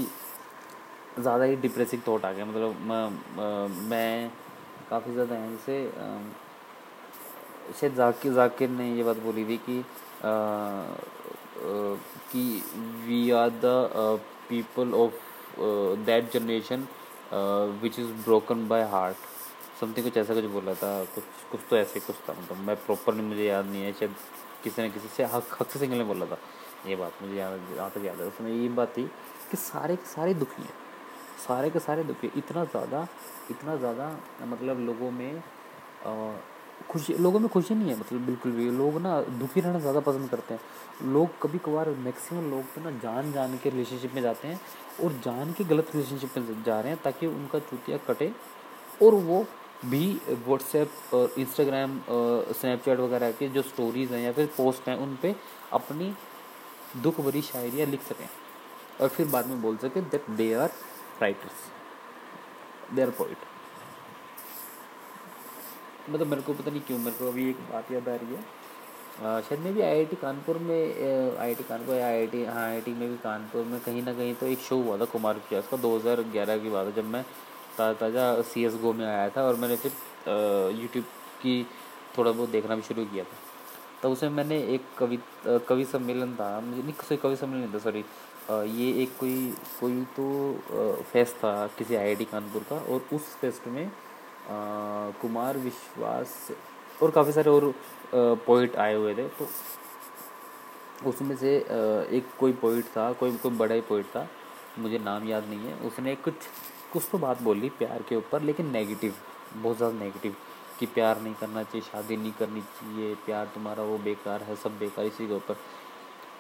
[1.19, 4.31] ज़्यादा ही डिप्रेसिव थॉट आ गया। मतलब मैं, मैं
[4.91, 5.83] काफ़ी ज़्यादा हैं से
[7.81, 9.85] शायद जाकिर जाकिर ने ये बात बोली थी कि आ,
[12.31, 12.63] कि
[13.07, 13.79] we are the
[14.49, 15.15] people of
[16.07, 16.87] that generation
[17.83, 19.17] which is broken by heart
[19.81, 23.15] something कुछ ऐसा कुछ बोला था, कुछ कुछ तो ऐसे कुछ था मतलब मैं प्रॉपर
[23.15, 24.15] नहीं, मुझे याद नहीं है, शायद
[24.65, 26.39] किसी ने किसी से हक हक से सिंगल ने बोला था।
[26.87, 29.05] ये बात मुझे याद, जहाँ तक याद है, उसमें ये बात थी
[29.51, 30.75] कि सारे के सारे दुखी हैं।
[31.47, 33.07] सारे के सारे दुखी इतना ज़्यादा
[33.51, 35.43] इतना ज़्यादा मतलब लोगों में
[36.93, 40.29] खुशी, लोगों में खुशी नहीं है मतलब बिल्कुल भी। लोग ना दुखी रहना ज़्यादा पसंद
[40.31, 44.49] करते हैं। लोग कभी कभार मैक्सिमम लोग तो ना जान जान के रिलेशनशिप में जाते
[44.49, 44.61] हैं
[45.05, 48.33] और जान के गलत रिलेशनशिप में जा रहे हैं ताकि उनका चूतिया कटे
[49.03, 49.45] और वो
[49.85, 52.01] भी व्हाट्सएप और इंस्टाग्राम
[52.53, 55.35] स्नैपचैट वगैरह के जो स्टोरीज़ हैं या फिर पोस्ट हैं, उन पर
[55.73, 56.13] अपनी
[57.03, 58.29] दुख भरी शायरियाँ लिख सकें
[59.01, 60.71] और फिर बाद में बोल सकें that they are
[61.23, 63.51] writers they are poet
[66.09, 68.41] मतलब मेरे को पता नहीं क्यों, मेरे को अभी एक बात याद आ रही है।
[69.43, 73.17] शायद मैं भी आई कानपुर में आई कानपुर या आई आई हाँ आई में भी
[73.23, 76.71] कानपुर में कहीं ना कहीं तो एक शो हुआ था कुमार विश्वास का 2011 की
[76.71, 77.23] बात है, जब मैं
[77.79, 79.93] ताज़ा ताज़ा सी एस गो में आया था और मैंने फिर
[80.81, 81.05] यूट्यूब
[81.43, 81.63] की
[82.19, 83.37] थोड़ा बहुत देखना भी शुरू किया था।
[84.03, 85.19] तो उसमें मैंने एक कवि
[85.69, 88.05] कवि सम्मेलन था, मुझे नहीं कोई कवि सम्मेलन था, सॉरी
[88.51, 93.87] ये एक कोई कोई तो फेस्ट था किसी आईआईटी कानपुर का और उस फेस्ट में
[95.21, 96.37] कुमार विश्वास
[97.03, 97.73] और काफ़ी सारे और
[98.47, 99.49] पोइट आए हुए थे तो
[101.07, 104.29] उसमें से एक कोई पोइट था, कोई कोई बड़ा ही पोइट था,
[104.79, 106.35] मुझे नाम याद नहीं है, उसने कुछ
[106.93, 109.15] कुछ तो बात बोली प्यार के ऊपर, लेकिन नेगेटिव
[109.55, 110.35] बहुत ज़्यादा नेगेटिव
[110.79, 114.79] कि प्यार नहीं करना चाहिए, शादी नहीं करनी चाहिए, प्यार तुम्हारा वो बेकार है, सब
[114.79, 115.57] बेकार, इसी के ऊपर।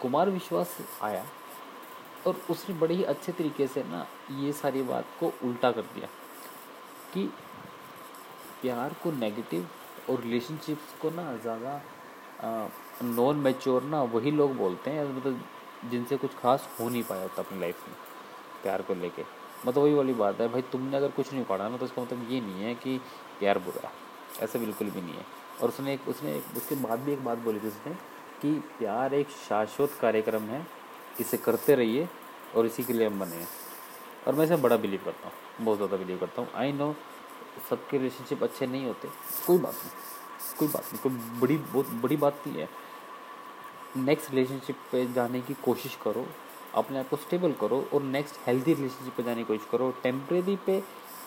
[0.02, 1.24] कुमार विश्वास आया,
[2.26, 6.08] और उसने बड़े ही अच्छे तरीके से ना, ये सारी बात को उल्टा कर दिया,
[7.14, 7.28] कि
[8.62, 9.66] प्यार को नेगेटिव
[10.10, 11.80] और रिलेशनशिप्स को ना ज़्यादा
[13.04, 15.40] नॉन मेच्योर ना वही लोग बोलते हैं मतलब
[15.90, 17.96] जिनसे कुछ खास हो नहीं पाया होता अपनी लाइफ में
[18.62, 19.22] प्यार को लेके।
[19.66, 22.30] मतलब वही वाली बात है भाई तुमने अगर कुछ नहीं पढ़ा ना तो इसका मतलब
[22.30, 22.98] ये नहीं है कि
[23.38, 25.24] प्यार बुरा है ऐसा बिल्कुल भी नहीं है।
[25.62, 27.92] और उसने एक उसने एक, उसके बाद भी एक बात बोली थी उसने
[28.42, 30.66] कि प्यार एक शाश्वत कार्यक्रम है
[31.20, 32.08] इसे करते रहिए
[32.56, 33.48] और इसी के लिए हम बने हैं।
[34.26, 36.94] और मैं इसे बड़ा बिलीव करता हूँ बहुत ज़्यादा बिलीव करता हूँ। आई नो
[37.70, 39.08] सबके रिलेशनशिप अच्छे नहीं होते।
[39.46, 42.68] कोई बात नहीं, कोई बात नहीं, कोई बड़ी, बहुत बड़ी बात नहीं है।
[43.98, 46.26] नेक्स्ट रिलेशनशिप पे जाने की कोशिश करो,
[46.74, 50.56] अपने आप को स्टेबल करो और नेक्स्ट हेल्दी रिलेशनशिप पे जाने की कोशिश करो। टेम्परेरी
[50.66, 50.82] पे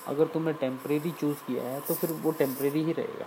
[0.08, 3.26] अगर तुमने टेम्परेरी चूज़ किया है तो फिर वो टेम्परेरी ही रहेगा।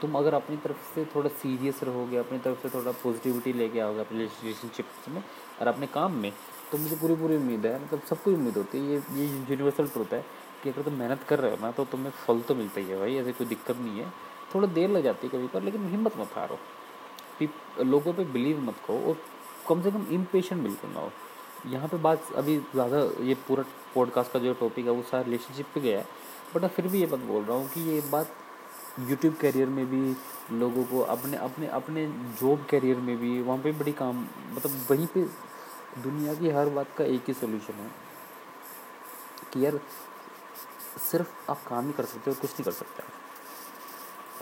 [0.00, 4.00] तुम अगर अपनी तरफ़ से थोड़ा सीरियस रहोगे, अपनी तरफ़ से थोड़ा पॉजिटिविटी लेके आओगे
[4.00, 5.22] अपने रिलेशनशिप में
[5.60, 6.32] और अपने काम में
[6.72, 10.12] तो मुझे पूरी पूरी उम्मीद है मतलब सबको उम्मीद होती है, ये ये यूनिवर्सल ट्रुथ
[10.12, 10.24] है।
[10.62, 12.98] कि अगर तुम मेहनत कर रहे हो ना तो तुम्हें फल तो मिलता ही है
[12.98, 14.12] भाई, ऐसे कोई दिक्कत नहीं है।
[14.54, 16.58] थोड़ा देर लग जाती है कभी पर, लेकिन हिम्मत मत हारो।
[17.80, 19.16] लोगों पे बिलीव मत करो और
[19.68, 21.10] कम से कम इम्पेशेंट बिल्कुल ना हो।
[21.66, 25.66] यहाँ पे बात अभी ज़्यादा ये पूरा पॉडकास्ट का जो टॉपिक है, वो सारा रिलेशनशिप
[25.74, 26.06] पे गया है।
[26.54, 28.34] बट मैं फिर भी ये बात बोल रहा हूँ कि ये बात
[29.00, 30.14] यूट्यूब करियर में भी,
[30.58, 32.06] लोगों को अपने अपने अपने
[32.40, 35.22] जॉब करियर में भी, वहाँ पे बड़ी काम मतलब वहीं पे
[36.02, 37.90] दुनिया की हर बात का एक ही सोल्यूशन है।
[39.52, 39.78] कि यार
[41.00, 43.02] सिर्फ़ आप काम ही कर सकते हो, कुछ नहीं कर सकते।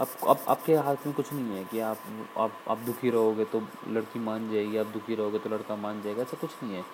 [0.00, 1.98] अब अब आपके हाथ में कुछ नहीं है कि आप
[2.38, 6.22] आप आप दुखी रहोगे तो लड़की मान जाएगी, आप दुखी रहोगे तो लड़का मान जाएगा,
[6.22, 6.84] ऐसा कुछ नहीं है।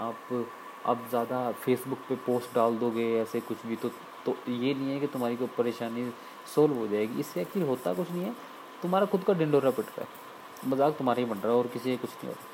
[0.00, 0.46] आप
[0.86, 3.88] आप ज़्यादा फेसबुक पे पोस्ट डाल दोगे, ऐसे कुछ भी तो
[4.24, 6.10] तो ये नहीं है कि तुम्हारी कोई परेशानी
[6.54, 8.34] सोल्व हो जाएगी। इससे एक्चुअली होता कुछ नहीं है।
[8.82, 11.96] तुम्हारा खुद का डिंडोरा पिट रहा है। मज़ाक तुम्हारा ही बन रहा है और किसी
[11.96, 12.52] का कुछ नहीं होता।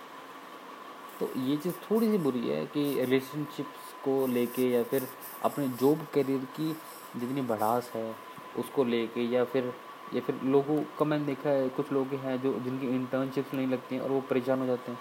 [1.20, 5.06] तो ये चीज़ थोड़ी सी बुरी है कि रिलेशनशिप्स को लेके या फिर
[5.44, 6.72] अपने जॉब करियर की
[7.16, 8.14] जितनी बढ़ास है,
[8.58, 9.72] उसको लेके या फिर
[10.14, 13.94] या फिर लोगों का मैंने देखा है, कुछ लोग हैं जो, जिनकी इंटर्नशिप्स नहीं लगती
[13.94, 14.98] हैं और वो परेशान हो जाते हैं।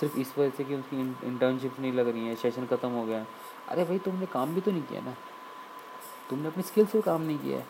[0.00, 3.24] सिर्फ़ इस वजह से कि उनकी इंटर्नशिप नहीं लग रही है सेशन ख़त्म हो गया
[3.68, 5.14] अरे भाई, तुमने काम भी तो नहीं किया ना।
[6.30, 7.66] तुमने अपनी स्किल्स पे काम नहीं किया है।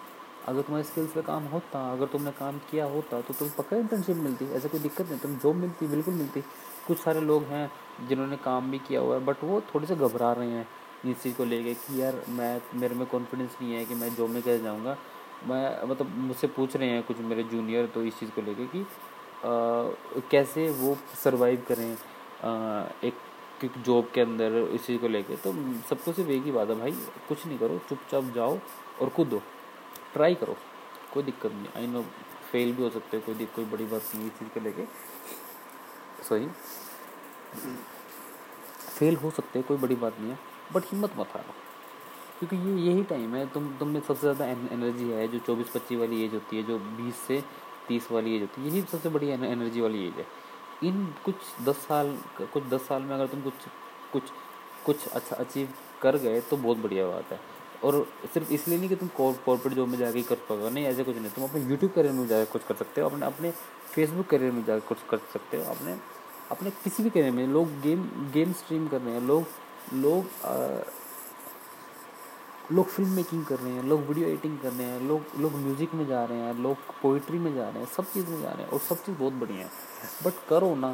[0.49, 4.17] अगर तुम्हारे स्किल्स पे काम होता, अगर तुमने काम किया होता तो तुम्हें पक्का इंटर्नशिप
[4.17, 6.43] मिलती, ऐसा कोई दिक्कत नहीं तुम जॉब मिलती, बिल्कुल मिलती।
[6.91, 7.71] कुछ सारे लोग हैं
[8.09, 10.67] जिन्होंने काम भी किया हुआ है बट वो थोड़े से घबरा रहे हैं
[11.07, 14.31] इस चीज़ को लेके कि यार मैं मेरे में कॉन्फिडेंस नहीं है कि मैं जॉब
[14.31, 14.97] में कैसे जाऊँगा।
[15.49, 18.81] मैं मतलब मुझसे पूछ रहे हैं कुछ मेरे जूनियर तो इस चीज़ को लेके कि
[18.81, 18.87] आ,
[20.31, 25.53] कैसे वो सरवाइव करें आ, एक जॉब के अंदर इस चीज़ को लेके। तो
[25.89, 26.93] सबको सिर्फ़ एक ही बात है भाई
[27.29, 28.59] कुछ नहीं करो चुपचाप जाओ
[29.01, 29.43] और कूदो।
[30.15, 30.57] ट्राई करो
[31.13, 32.03] कोई दिक्कत नहीं आई नो
[32.53, 34.85] फेल भी हो सकते हो कोई कोई बड़ी बात नहीं इस चीज़ को लेके।
[36.29, 36.49] सॉरी
[38.91, 40.39] फेल हो सकते हैं, कोई बड़ी बात नहीं है
[40.75, 41.55] बट हिम्मत मत हारो।
[42.39, 45.99] क्योंकि ये, यही टाइम है, तुम तुम में सबसे ज़्यादा एनर्जी है, जो चौबीस पच्चीस
[45.99, 47.43] वाली एज होती है, जो बीस से
[47.89, 50.27] तीस वाली एज होती है, यही सबसे बड़ी एनर्जी वाली एज है।
[50.83, 51.35] इन कुछ
[51.65, 53.53] दस साल, कुछ दस साल में अगर तुम कुछ
[54.13, 54.31] कुछ
[54.87, 55.69] कुछ अच्छा अचीव
[56.03, 57.39] कर गए तो बहुत बढ़िया बात है।
[57.85, 61.17] और सिर्फ़ इसलिए नहीं कि तुम कॉर्पोरेट जॉब में जाके कर पाओगे, नहीं, ऐसे कुछ
[61.17, 63.51] नहीं। तुम अपने यूट्यूब करियर में जाकर कुछ कर सकते हो, अपने अपने
[63.95, 65.97] फेसबुक करियर में जाकर कुछ कर सकते हो, अपने
[66.51, 69.45] अपने किसी भी करियर में, लोग गेम गेम स्ट्रीम कर रहे हैं, लोग
[69.95, 70.25] लोग
[72.73, 75.95] लोग फ़िल्म मेकिंग कर रहे हैं, लोग वीडियो एडिटिंग कर रहे हैं, लोग लोग म्यूज़िक
[75.95, 78.63] में जा रहे हैं, लोग पोइट्री में जा रहे हैं, सब चीज़ में जा रहे
[78.63, 79.71] हैं और सब चीज़ बहुत बढ़िया है।
[80.25, 80.93] बट करो ना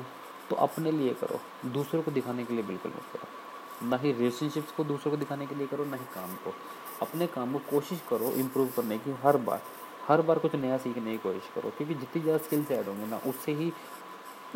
[0.50, 1.40] तो अपने लिए करो,
[1.70, 5.46] दूसरों को दिखाने के लिए बिल्कुल मत करो। ना ही रिलेशनशिप्स को दूसरों को दिखाने
[5.46, 6.54] के लिए करो, ना ही काम को।
[7.02, 9.62] अपने काम को कोशिश करो इम्प्रूव करने की हर बार।
[10.08, 13.16] हर बार कुछ नया सीखने की कोशिश करो, क्योंकि जितनी ज़्यादा स्किल्स ऐड होंगे ना,
[13.26, 13.72] उससे ही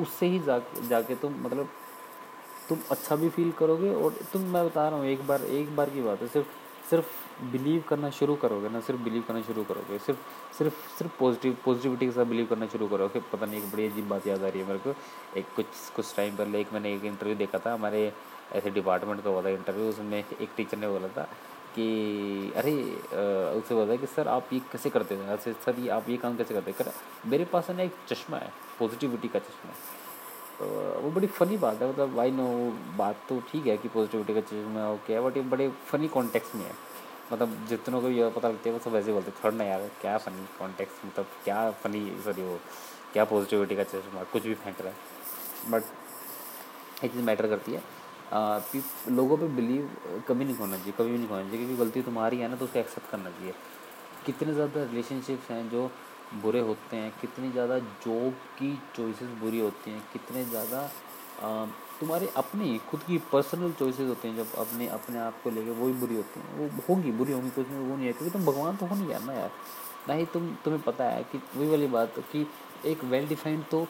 [0.01, 1.69] उससे ही जा, जाके तुम मतलब
[2.69, 5.91] तुम अच्छा भी फील करोगे और तुम, मैं बता रहा हूँ, एक बार एक बार
[5.91, 6.49] की बात है, सिर्फ़
[6.91, 7.07] सिर्फ़
[7.53, 10.19] बिलीव करना शुरू करोगे ना, सिर्फ़ बिलीव करना शुरू करोगे, सिर्फ़
[10.59, 14.09] सिर्फ़ सिर्फ़ पॉजिटिव पॉजिटिविटी के साथ बिलीव करना शुरू करोगे पता नहीं, एक बड़ी अजीब
[14.09, 14.95] बात याद आ रही है मेरे को,
[15.37, 18.13] एक कुछ कुछ टाइम पहले एक मैंने एक इंटरव्यू देखा था, हमारे
[18.53, 21.29] ऐसे डिपार्टमेंट का हुआ था इंटरव्यू उसमें एक टीचर ने बोला था
[21.75, 22.73] कि, अरे
[23.59, 25.35] उससे बोला कि, सर, आप ये कैसे करते हैं?
[25.35, 26.79] ऐसे, सर, ये आप ये काम कैसे करते हैं?
[26.79, 26.93] कर
[27.31, 29.73] मेरे पास है ना एक चश्मा है पॉजिटिविटी का चश्मा
[30.59, 30.67] तो
[31.01, 32.47] वो बड़ी फ़नी बात है मतलब वाई नो
[32.97, 36.55] बात तो ठीक है कि पॉजिटिविटी का चश्मा ओके है बट ये बड़े फ़नी कॉन्टेक्स्ट
[36.55, 36.73] में है।
[37.33, 40.47] मतलब जितनों को ये पता लगता है, वो सब ऐसे बोलते छोड़ना यार, क्या फ़नी
[40.59, 42.59] कॉन्टेक्स्ट मतलब क्या फ़नी सॉरी वो,
[43.13, 45.83] क्या पॉजिटिविटी का चश्मा, कुछ भी फेंक रहा है। बट
[47.05, 47.83] एक चीज़ मैटर करती है
[48.33, 49.91] लोगों पे बिलीव
[50.29, 52.65] कभी नहीं होना चाहिए, कभी भी नहीं होना चाहिए, क्योंकि गलती तुम्हारी है ना तो
[52.65, 53.55] उसको एक्सेप्ट करना चाहिए।
[54.27, 55.91] कितने ज़्यादा रिलेशनशिप्स हैं जो
[56.35, 60.89] बुरे होते हैं, कितनी ज़्यादा जॉब की चॉइसेस बुरी होती हैं, कितने ज़्यादा
[62.01, 65.93] तुम्हारे अपनी, खुद की पर्सनल चॉइसेस होते हैं, जब अपने अपने आप को लेके वही
[65.93, 68.77] बुरी होती हैं। वो होगी, बुरी होंगी, कुछ में वो नहीं है, क्योंकि तुम भगवान
[68.77, 69.51] तो हो नहीं यार ना यार।
[70.09, 72.47] ना ही तुम, तुम्हें पता है कि वही वाली बात कि
[72.87, 73.87] एक वेल डिफाइंड तो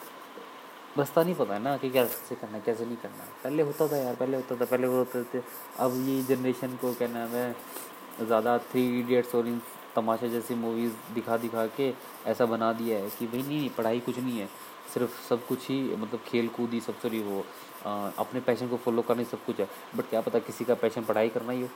[0.97, 3.97] रास्ता नहीं पता है ना कि कैसे करना है कैसे नहीं करना पहले होता था
[3.97, 5.41] यार पहले होता था पहले वो होते थे।
[5.79, 7.55] अब ये जनरेशन को क्या नाम है
[8.21, 9.61] ज़्यादा थ्री इडियट्स और इन
[9.95, 11.93] तमाशा जैसी मूवीज़ दिखा दिखा के
[12.31, 14.47] ऐसा बना दिया है कि भाई नहीं नहीं पढ़ाई कुछ नहीं है।
[14.93, 17.43] सिर्फ़ सब कुछ ही मतलब खेल कूद ही सब सॉरी वो
[17.85, 20.73] आ, अपने पैशन को फॉलो करना ही सब कुछ है। बट क्या पता किसी का
[20.81, 21.67] पैशन पढ़ाई करना ही हो।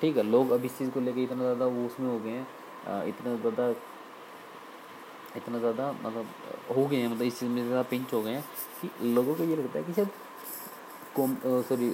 [0.00, 3.04] ठीक है लोग अब इस चीज़ को लेकर इतना ज़्यादा वो उसमें हो गए हैं
[3.08, 3.70] इतना ज़्यादा
[5.36, 6.26] इतना ज़्यादा मतलब
[6.76, 8.44] हो गए हैं मतलब इस चीज़ में ज़्यादा पिंच हो गए हैं
[8.80, 10.08] कि लोगों को ये लगता है कि जब
[11.16, 11.36] कॉम
[11.68, 11.92] सॉरी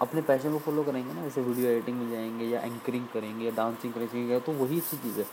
[0.00, 3.50] अपने पैशन को फॉलो करेंगे ना, जैसे वीडियो एडिटिंग में जाएँगे या एंकरिंग करेंगे या
[3.56, 5.26] डांसिंग करेंगे तो वही सी चीज़ है।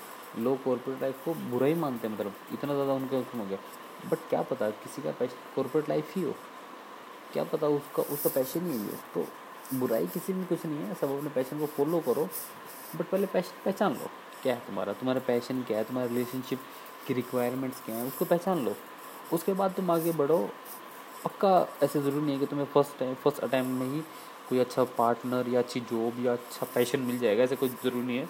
[0.44, 3.58] लोग कॉर्पोरेट लाइफ को बुरा ही मानते हैं मतलब इतना ज़्यादा उनके उसमें हो गया।
[4.10, 6.34] बट क्या पता किसी का पैशन कॉर्पोरेट लाइफ ही हो।
[7.34, 9.26] क्या पता उसका उसका पैशन ही है। तो
[9.80, 12.28] बुराई किसी में कुछ नहीं है, सब अपने पैशन को फॉलो करो
[12.96, 14.10] बट पहले पैशन पहचान लो।
[14.44, 14.94] क्या है तुम्हारा?
[14.94, 15.84] तुम्हारा पैशन क्या है?
[15.84, 16.60] तुम्हारा रिलेशनशिप
[17.10, 18.76] की रिक्वायरमेंट्स क्या हैं, उसको पहचान लो।
[19.34, 20.40] उसके बाद तुम आगे बढ़ो।
[21.24, 21.52] पक्का
[21.84, 24.02] ऐसे ज़रूरी नहीं है कि तुम्हें फ़र्स्ट टाइम फ़र्स्ट अटैम्प्ट में ही
[24.50, 28.18] कोई अच्छा पार्टनर या अच्छी जॉब या अच्छा पैशन मिल जाएगा, ऐसे कोई ज़रूरी नहीं
[28.18, 28.28] है।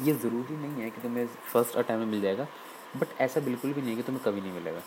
[0.00, 2.46] ये ज़रूरी नहीं है कि तुम्हें फ़र्स्ट अटैम्प्ट में मिल जाएगा
[2.96, 4.80] बट ऐसा बिल्कुल भी नहीं है कि तुम्हें कभी नहीं मिलेगा।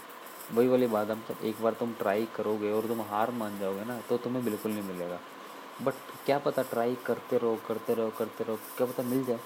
[0.54, 3.86] वही वाली बात हम सब एक बार तुम ट्राई करोगे और तुम हार मान जाओगे
[3.86, 5.20] ना तो तुम्हें बिल्कुल नहीं मिलेगा।
[5.84, 5.94] बट
[6.26, 9.40] क्या पता ट्राई करते रहो करते रहो करते रहो, क्या पता मिल जाए।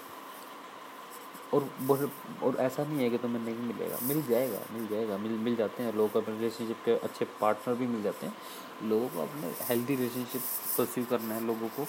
[1.54, 2.10] और
[2.44, 5.84] और ऐसा नहीं है कि तुम्हें नहीं मिलेगा। मिल जाएगा मिल जाएगा, मिल मिल जाते
[5.84, 9.96] हैं। लोग अपने रिलेशनशिप के अच्छे पार्टनर भी मिल जाते हैं। लोगों को अपने हेल्दी
[9.96, 10.42] रिलेशनशिप
[10.78, 11.86] परस्यू करना है लोगों को,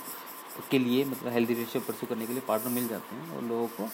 [0.70, 3.66] के लिए मतलब हेल्दी रिलेशनशिप परस्यू करने के लिए पार्टनर मिल जाते हैं और लोगों
[3.68, 3.88] को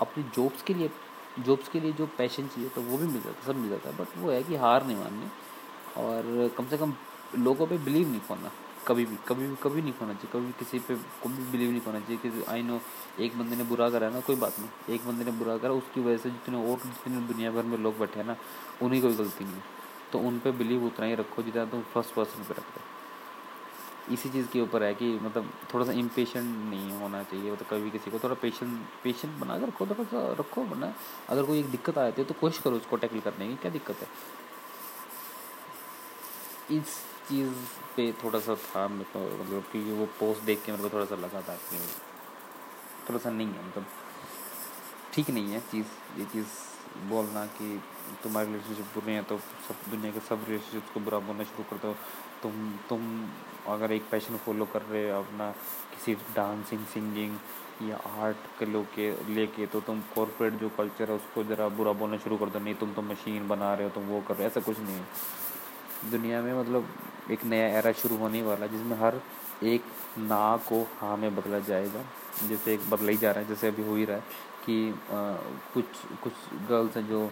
[0.00, 0.90] अपनी जॉब्स के लिए
[1.38, 3.90] जॉब्स के लिए जो पैशन चाहिए तो वो भी मिल जाता है सब मिल जाता
[3.90, 5.28] है। बट वो है कि हार नहीं माननी।
[5.96, 6.94] और कम से कम
[7.38, 8.50] लोगों पे बिलीव नहीं करना।
[8.86, 11.80] कभी भी कभी भी, कभी नहीं खोना चाहिए, कभी भी किसी पे, कभी बिलीव नहीं
[11.80, 12.80] करना चाहिए कि आई नो
[13.20, 16.00] एक बंदे ने बुरा करा ना, कोई बात नहीं। एक बंदे ने बुरा करा, उसकी
[16.00, 18.36] वजह से जितने और जितने दुनिया भर में लोग बैठे हैं ना,
[18.82, 19.62] उन्हीं कोई गलती नहीं है।
[20.12, 22.80] तो उन पर बिलीव उतना ही रखो जितना तुम फ़र्स्ट पर्सन पर रखो
[24.12, 27.90] इसी चीज़ के ऊपर है कि मतलब थोड़ा सा इम्पेशेंट नहीं होना चाहिए मतलब कभी
[27.90, 30.92] किसी को थोड़ा पेशेंट पेशेंट बना कर रखो, थोड़ा सा रखो, वरना
[31.28, 33.96] अगर कोई एक दिक्कत आती है तो कोशिश करो उसको टैकल करने की, क्या दिक्कत
[33.96, 34.08] है?
[36.78, 37.52] इस चीज़
[37.96, 41.04] पे थोड़ा सा था, मेरे को मतलब क्योंकि वो पोस्ट देख के मेरे को थोड़ा
[41.06, 41.78] सा लगा था कि
[43.08, 43.86] थोड़ा सा नहीं है मतलब
[45.14, 45.86] ठीक नहीं है चीज़,
[46.18, 46.46] ये चीज़
[47.08, 47.80] बोलना कि
[48.22, 51.76] तुम्हारे रिलेशनशिप बुरे हैं तो सब दुनिया के सब रिलेशनशिप को बुरा बोलना शुरू कर
[51.82, 51.94] दो।
[52.42, 52.52] तुम
[52.88, 53.00] तुम
[53.72, 55.50] अगर एक पैशन फॉलो कर रहे हो अपना
[55.94, 57.36] किसी डांसिंग सिंगिंग
[57.88, 61.92] या आर्ट के लोग के लेके तो तुम कॉरपोरेट जो कल्चर है उसको ज़रा बुरा
[61.92, 64.44] बोलना शुरू कर दो, नहीं तुम तो मशीन बना रहे हो, तुम वो कर रहे
[64.44, 65.06] हो, ऐसा कुछ नहीं है।
[66.10, 66.88] दुनिया में मतलब
[67.30, 69.20] एक नया एरा शुरू होने वाला जिसमें हर
[69.64, 69.82] एक
[70.18, 72.02] ना को हाँ में बदला जाएगा।
[72.48, 74.22] जैसे एक बदला ही जा रहा है जैसे अभी हो ही रहा है
[74.66, 75.32] कि आ,
[75.74, 75.84] कुछ
[76.22, 76.32] कुछ
[76.68, 77.30] गर्ल्स हैं जो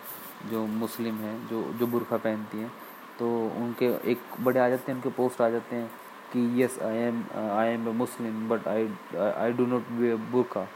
[0.50, 2.72] जो मुस्लिम हैं जो जो बुरखा पहनती हैं
[3.18, 3.28] तो
[3.62, 5.90] उनके एक बड़े आ जाते हैं उनके पोस्ट आ जाते हैं
[6.32, 10.66] कि yes I am I am a Muslim but I I do not wear बुरखा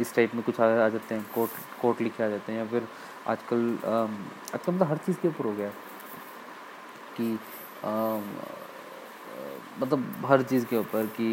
[0.00, 1.50] इस टाइप में कुछ आ, जाते हैं कोट
[1.80, 2.86] कोट लिखे आ जाते हैं या फिर
[3.26, 5.70] आजकल आजकल मतलब हर चीज़ के ऊपर हो गया
[7.18, 7.38] कि
[9.80, 11.28] मतलब हर चीज़ के ऊपर कि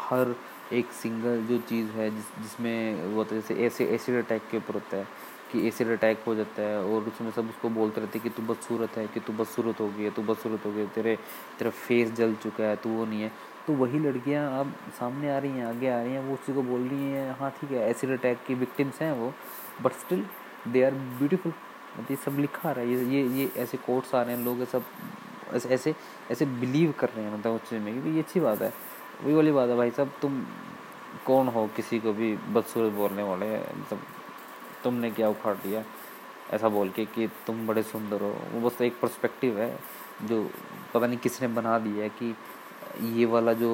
[0.00, 0.34] हर
[0.72, 4.96] एक सिंगल जो चीज़ है जिस, जिसमें वो जैसे ऐसे एसिड अटैक के ऊपर होता
[4.96, 5.06] है,
[5.52, 8.42] कि एसिड अटैक हो जाता है और उसमें सब उसको बोलते रहते हैं कि तू
[8.52, 11.16] बदसूरत है, कि तू बदसूरत हो गई है, तू बदसूरत हो गई तेरे,
[11.58, 13.30] तेरा फेस जल चुका है, तू वो नहीं है।
[13.66, 16.62] तो वही लड़कियाँ अब सामने आ रही हैं, आगे आ रही हैं, वो उसी को
[16.62, 19.32] बोल रही हैं हाँ ठीक है एसिड अटैक की विक्टिम्स हैं वो
[19.82, 20.24] but still
[20.68, 21.52] they are beautiful
[21.96, 24.64] मतलब ये सब लिखा रहा है, ये ये ये ऐसे कोर्ट्स आ रहे हैं, लोग
[24.68, 24.84] सब
[25.54, 25.94] ऐसे ऐसे
[26.30, 28.72] ऐसे बिलीव कर रहे हैं मतलब उस चीज़ में क्योंकि ये अच्छी बात है।
[29.24, 30.44] वही वाली बात है भाई साहब, तुम
[31.26, 33.50] कौन हो किसी को भी बदसूरत बोलने वाले?
[33.58, 34.00] मतलब
[34.84, 35.84] तुमने क्या उखाड़ दिया?
[36.52, 39.78] ऐसा बोल के कि तुम बड़े सुंदर हो। वो बस एक पर्सपेक्टिव है
[40.24, 40.42] जो
[40.94, 42.34] पता नहीं किसने बना दिया है कि
[43.18, 43.70] ये वाला जो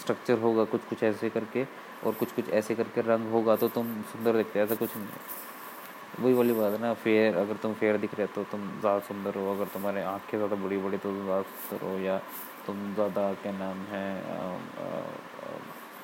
[0.00, 1.64] स्ट्रक्चर होगा कुछ कुछ ऐसे करके
[2.06, 5.06] और कुछ कुछ ऐसे करके रंग होगा तो तुम सुंदर दिखते ऐसा कुछ नहीं
[6.18, 9.34] वही वाली बात है ना फेयर अगर तुम फेयर दिख रहे तो तुम ज़्यादा सुंदर
[9.34, 12.16] हो अगर तुम्हारे आँखें ज़्यादा बड़ी बड़ी तो तुम ज़्यादा सुंदर हो या
[12.66, 14.06] तुम ज़्यादा क्या नाम है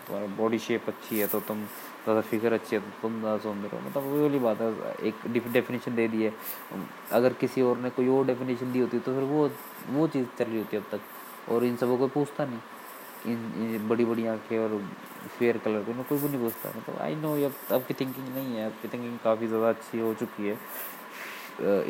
[0.06, 1.64] तुम्हारा बॉडी शेप अच्छी है तो तुम
[2.04, 5.26] ज़्यादा फिगर अच्छी है तो तुम ज़्यादा सुंदर हो। मतलब वही वाली बात है एक
[5.52, 6.32] डेफिनेशन दे दी है
[7.12, 9.48] अगर किसी और ने कोई और डेफिनेशन दी होती तो फिर वो
[9.90, 13.88] वो चीज़ चल रही होती अब तक और इन सबों को पूछता नहीं। इन, इन
[13.88, 14.80] बड़ी बड़ी आँखें और
[15.28, 18.66] फेयर कलर को कोई भी नहीं पूछता मतलब आई नो अब आपकी थिंकिंग नहीं है
[18.66, 20.58] आपकी थिंकिंग काफ़ी ज़्यादा अच्छी हो चुकी है।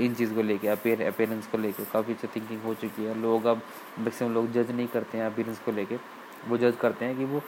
[0.05, 3.45] इन चीज़ को लेके अपेयर अपेयरेंस को लेके काफ़ी अच्छी थिंकिंग हो चुकी है। लोग
[3.47, 3.62] अब
[3.99, 5.97] मैक्सिमम लोग जज नहीं करते हैं अपेयरेंस को लेके।
[6.49, 7.43] वो जज करते हैं कि वो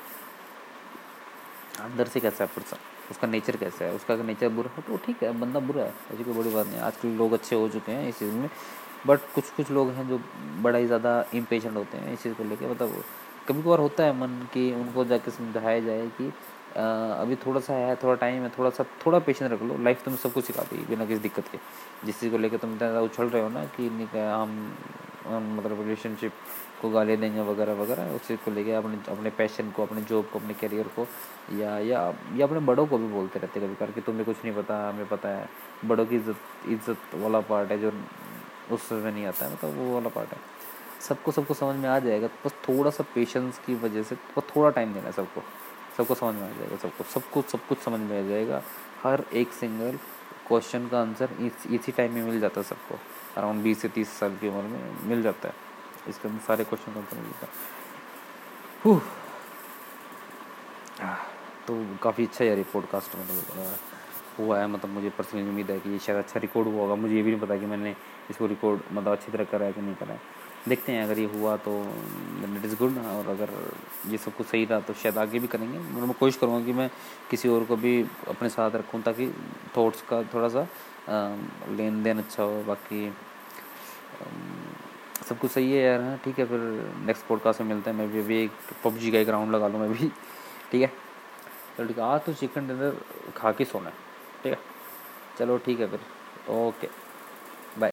[1.82, 2.76] अंदर से कैसा है पर्सन
[3.10, 3.92] उसका नेचर कैसा है?
[3.94, 6.66] उसका अगर नेचर बुरा है तो ठीक है, बंदा बुरा है, ऐसी कोई बड़ी बात
[6.66, 8.48] नहीं आजकल लोग अच्छे हो चुके हैं इस चीज़ में
[9.06, 10.20] बट कुछ कुछ लोग हैं जो
[10.62, 13.02] बड़ा ही ज़्यादा इम्पेशेंट होते हैं इस चीज़ को लेकर मतलब
[13.48, 16.32] कभी कभार होता है मन कि उनको जाके समझाया जाए कि
[16.76, 20.20] अभी थोड़ा सा है, थोड़ा टाइम है थोड़ा सा थोड़ा पेशेंस रख लो। लाइफ तुम्हें
[20.22, 21.58] सब कुछ सिखा दी बिना किसी दिक्कत के।
[22.06, 23.88] जिस चीज़ को लेकर तुम इतना ज़्यादा उछल रहे हो ना कि
[25.26, 26.32] हम मतलब रिलेशनशिप
[26.80, 30.28] को गाली देंगे वगैरह वगैरह, उस चीज़ को लेके अपने अपने पैशन को, अपने जॉब
[30.32, 31.06] को, अपने करियर को
[31.58, 32.02] या या
[32.36, 35.08] या अपने बड़ों को भी बोलते रहते कभी कर कि तुम्हें कुछ नहीं पता, हमें
[35.08, 35.48] पता है।
[35.84, 37.92] बड़ों की इज़्ज़त इज़्ज़त वाला पार्ट है जो
[38.72, 40.38] उस में नहीं आता है मतलब वो वाला पार्ट है।
[41.08, 44.70] सबको सबको समझ में आ जाएगा। बस थोड़ा सा पेशेंस की वजह से बस थोड़ा
[44.70, 45.42] टाइम देना है सबको।
[45.96, 48.62] सबको समझ में आ जाएगा सबको। सबको सब कुछ समझ में आ जाएगा।
[49.02, 49.98] हर एक सिंगल
[50.48, 52.98] क्वेश्चन का आंसर इस, इसी टाइम में मिल जाता है सबको।
[53.36, 55.54] अराउंड बीस से तीस साल की उम्र में मिल जाता है।
[56.08, 57.52] इसके अंदर सारे क्वेश्चन का आंसर मिल जाता है।
[61.66, 63.78] तो काफ़ी अच्छा है कास्ट मतलब
[64.38, 67.14] हुआ है मतलब मुझे पर्सनली उम्मीद है कि ये शायद अच्छा रिकॉर्ड हुआ होगा। मुझे
[67.14, 67.94] ये भी नहीं पता कि मैंने
[68.30, 70.20] इसको रिकॉर्ड मतलब अच्छी तरह करा है कि नहीं करा है।
[70.68, 71.72] देखते हैं, अगर ये हुआ तो
[72.56, 73.50] इट इज़ गुड और अगर
[74.10, 76.72] ये सब कुछ सही रहा तो शायद आगे भी करेंगे। मतलब मैं कोशिश करूँगा कि
[76.72, 76.90] मैं
[77.30, 79.28] किसी और को भी अपने साथ रखूँ ताकि
[79.76, 80.66] थॉट्स का थोड़ा सा
[81.70, 83.12] लेन देन अच्छा हो, बाकी
[85.28, 86.60] सब कुछ सही है यार हाँ ठीक है, फिर
[87.06, 88.50] नेक्स्ट पॉडकास्ट में मिलते हैं। मैं भी अभी एक
[88.84, 90.08] पबजी का एक राउंड लगा लूँ मैं भी,
[90.72, 90.92] ठीक है?
[91.76, 92.96] चलो ठीक है, आज तो चिकन डिनर
[93.36, 93.94] खा के सोना है,
[94.42, 94.58] ठीक है?
[95.38, 96.00] चलो ठीक है फिर
[96.54, 96.88] ओके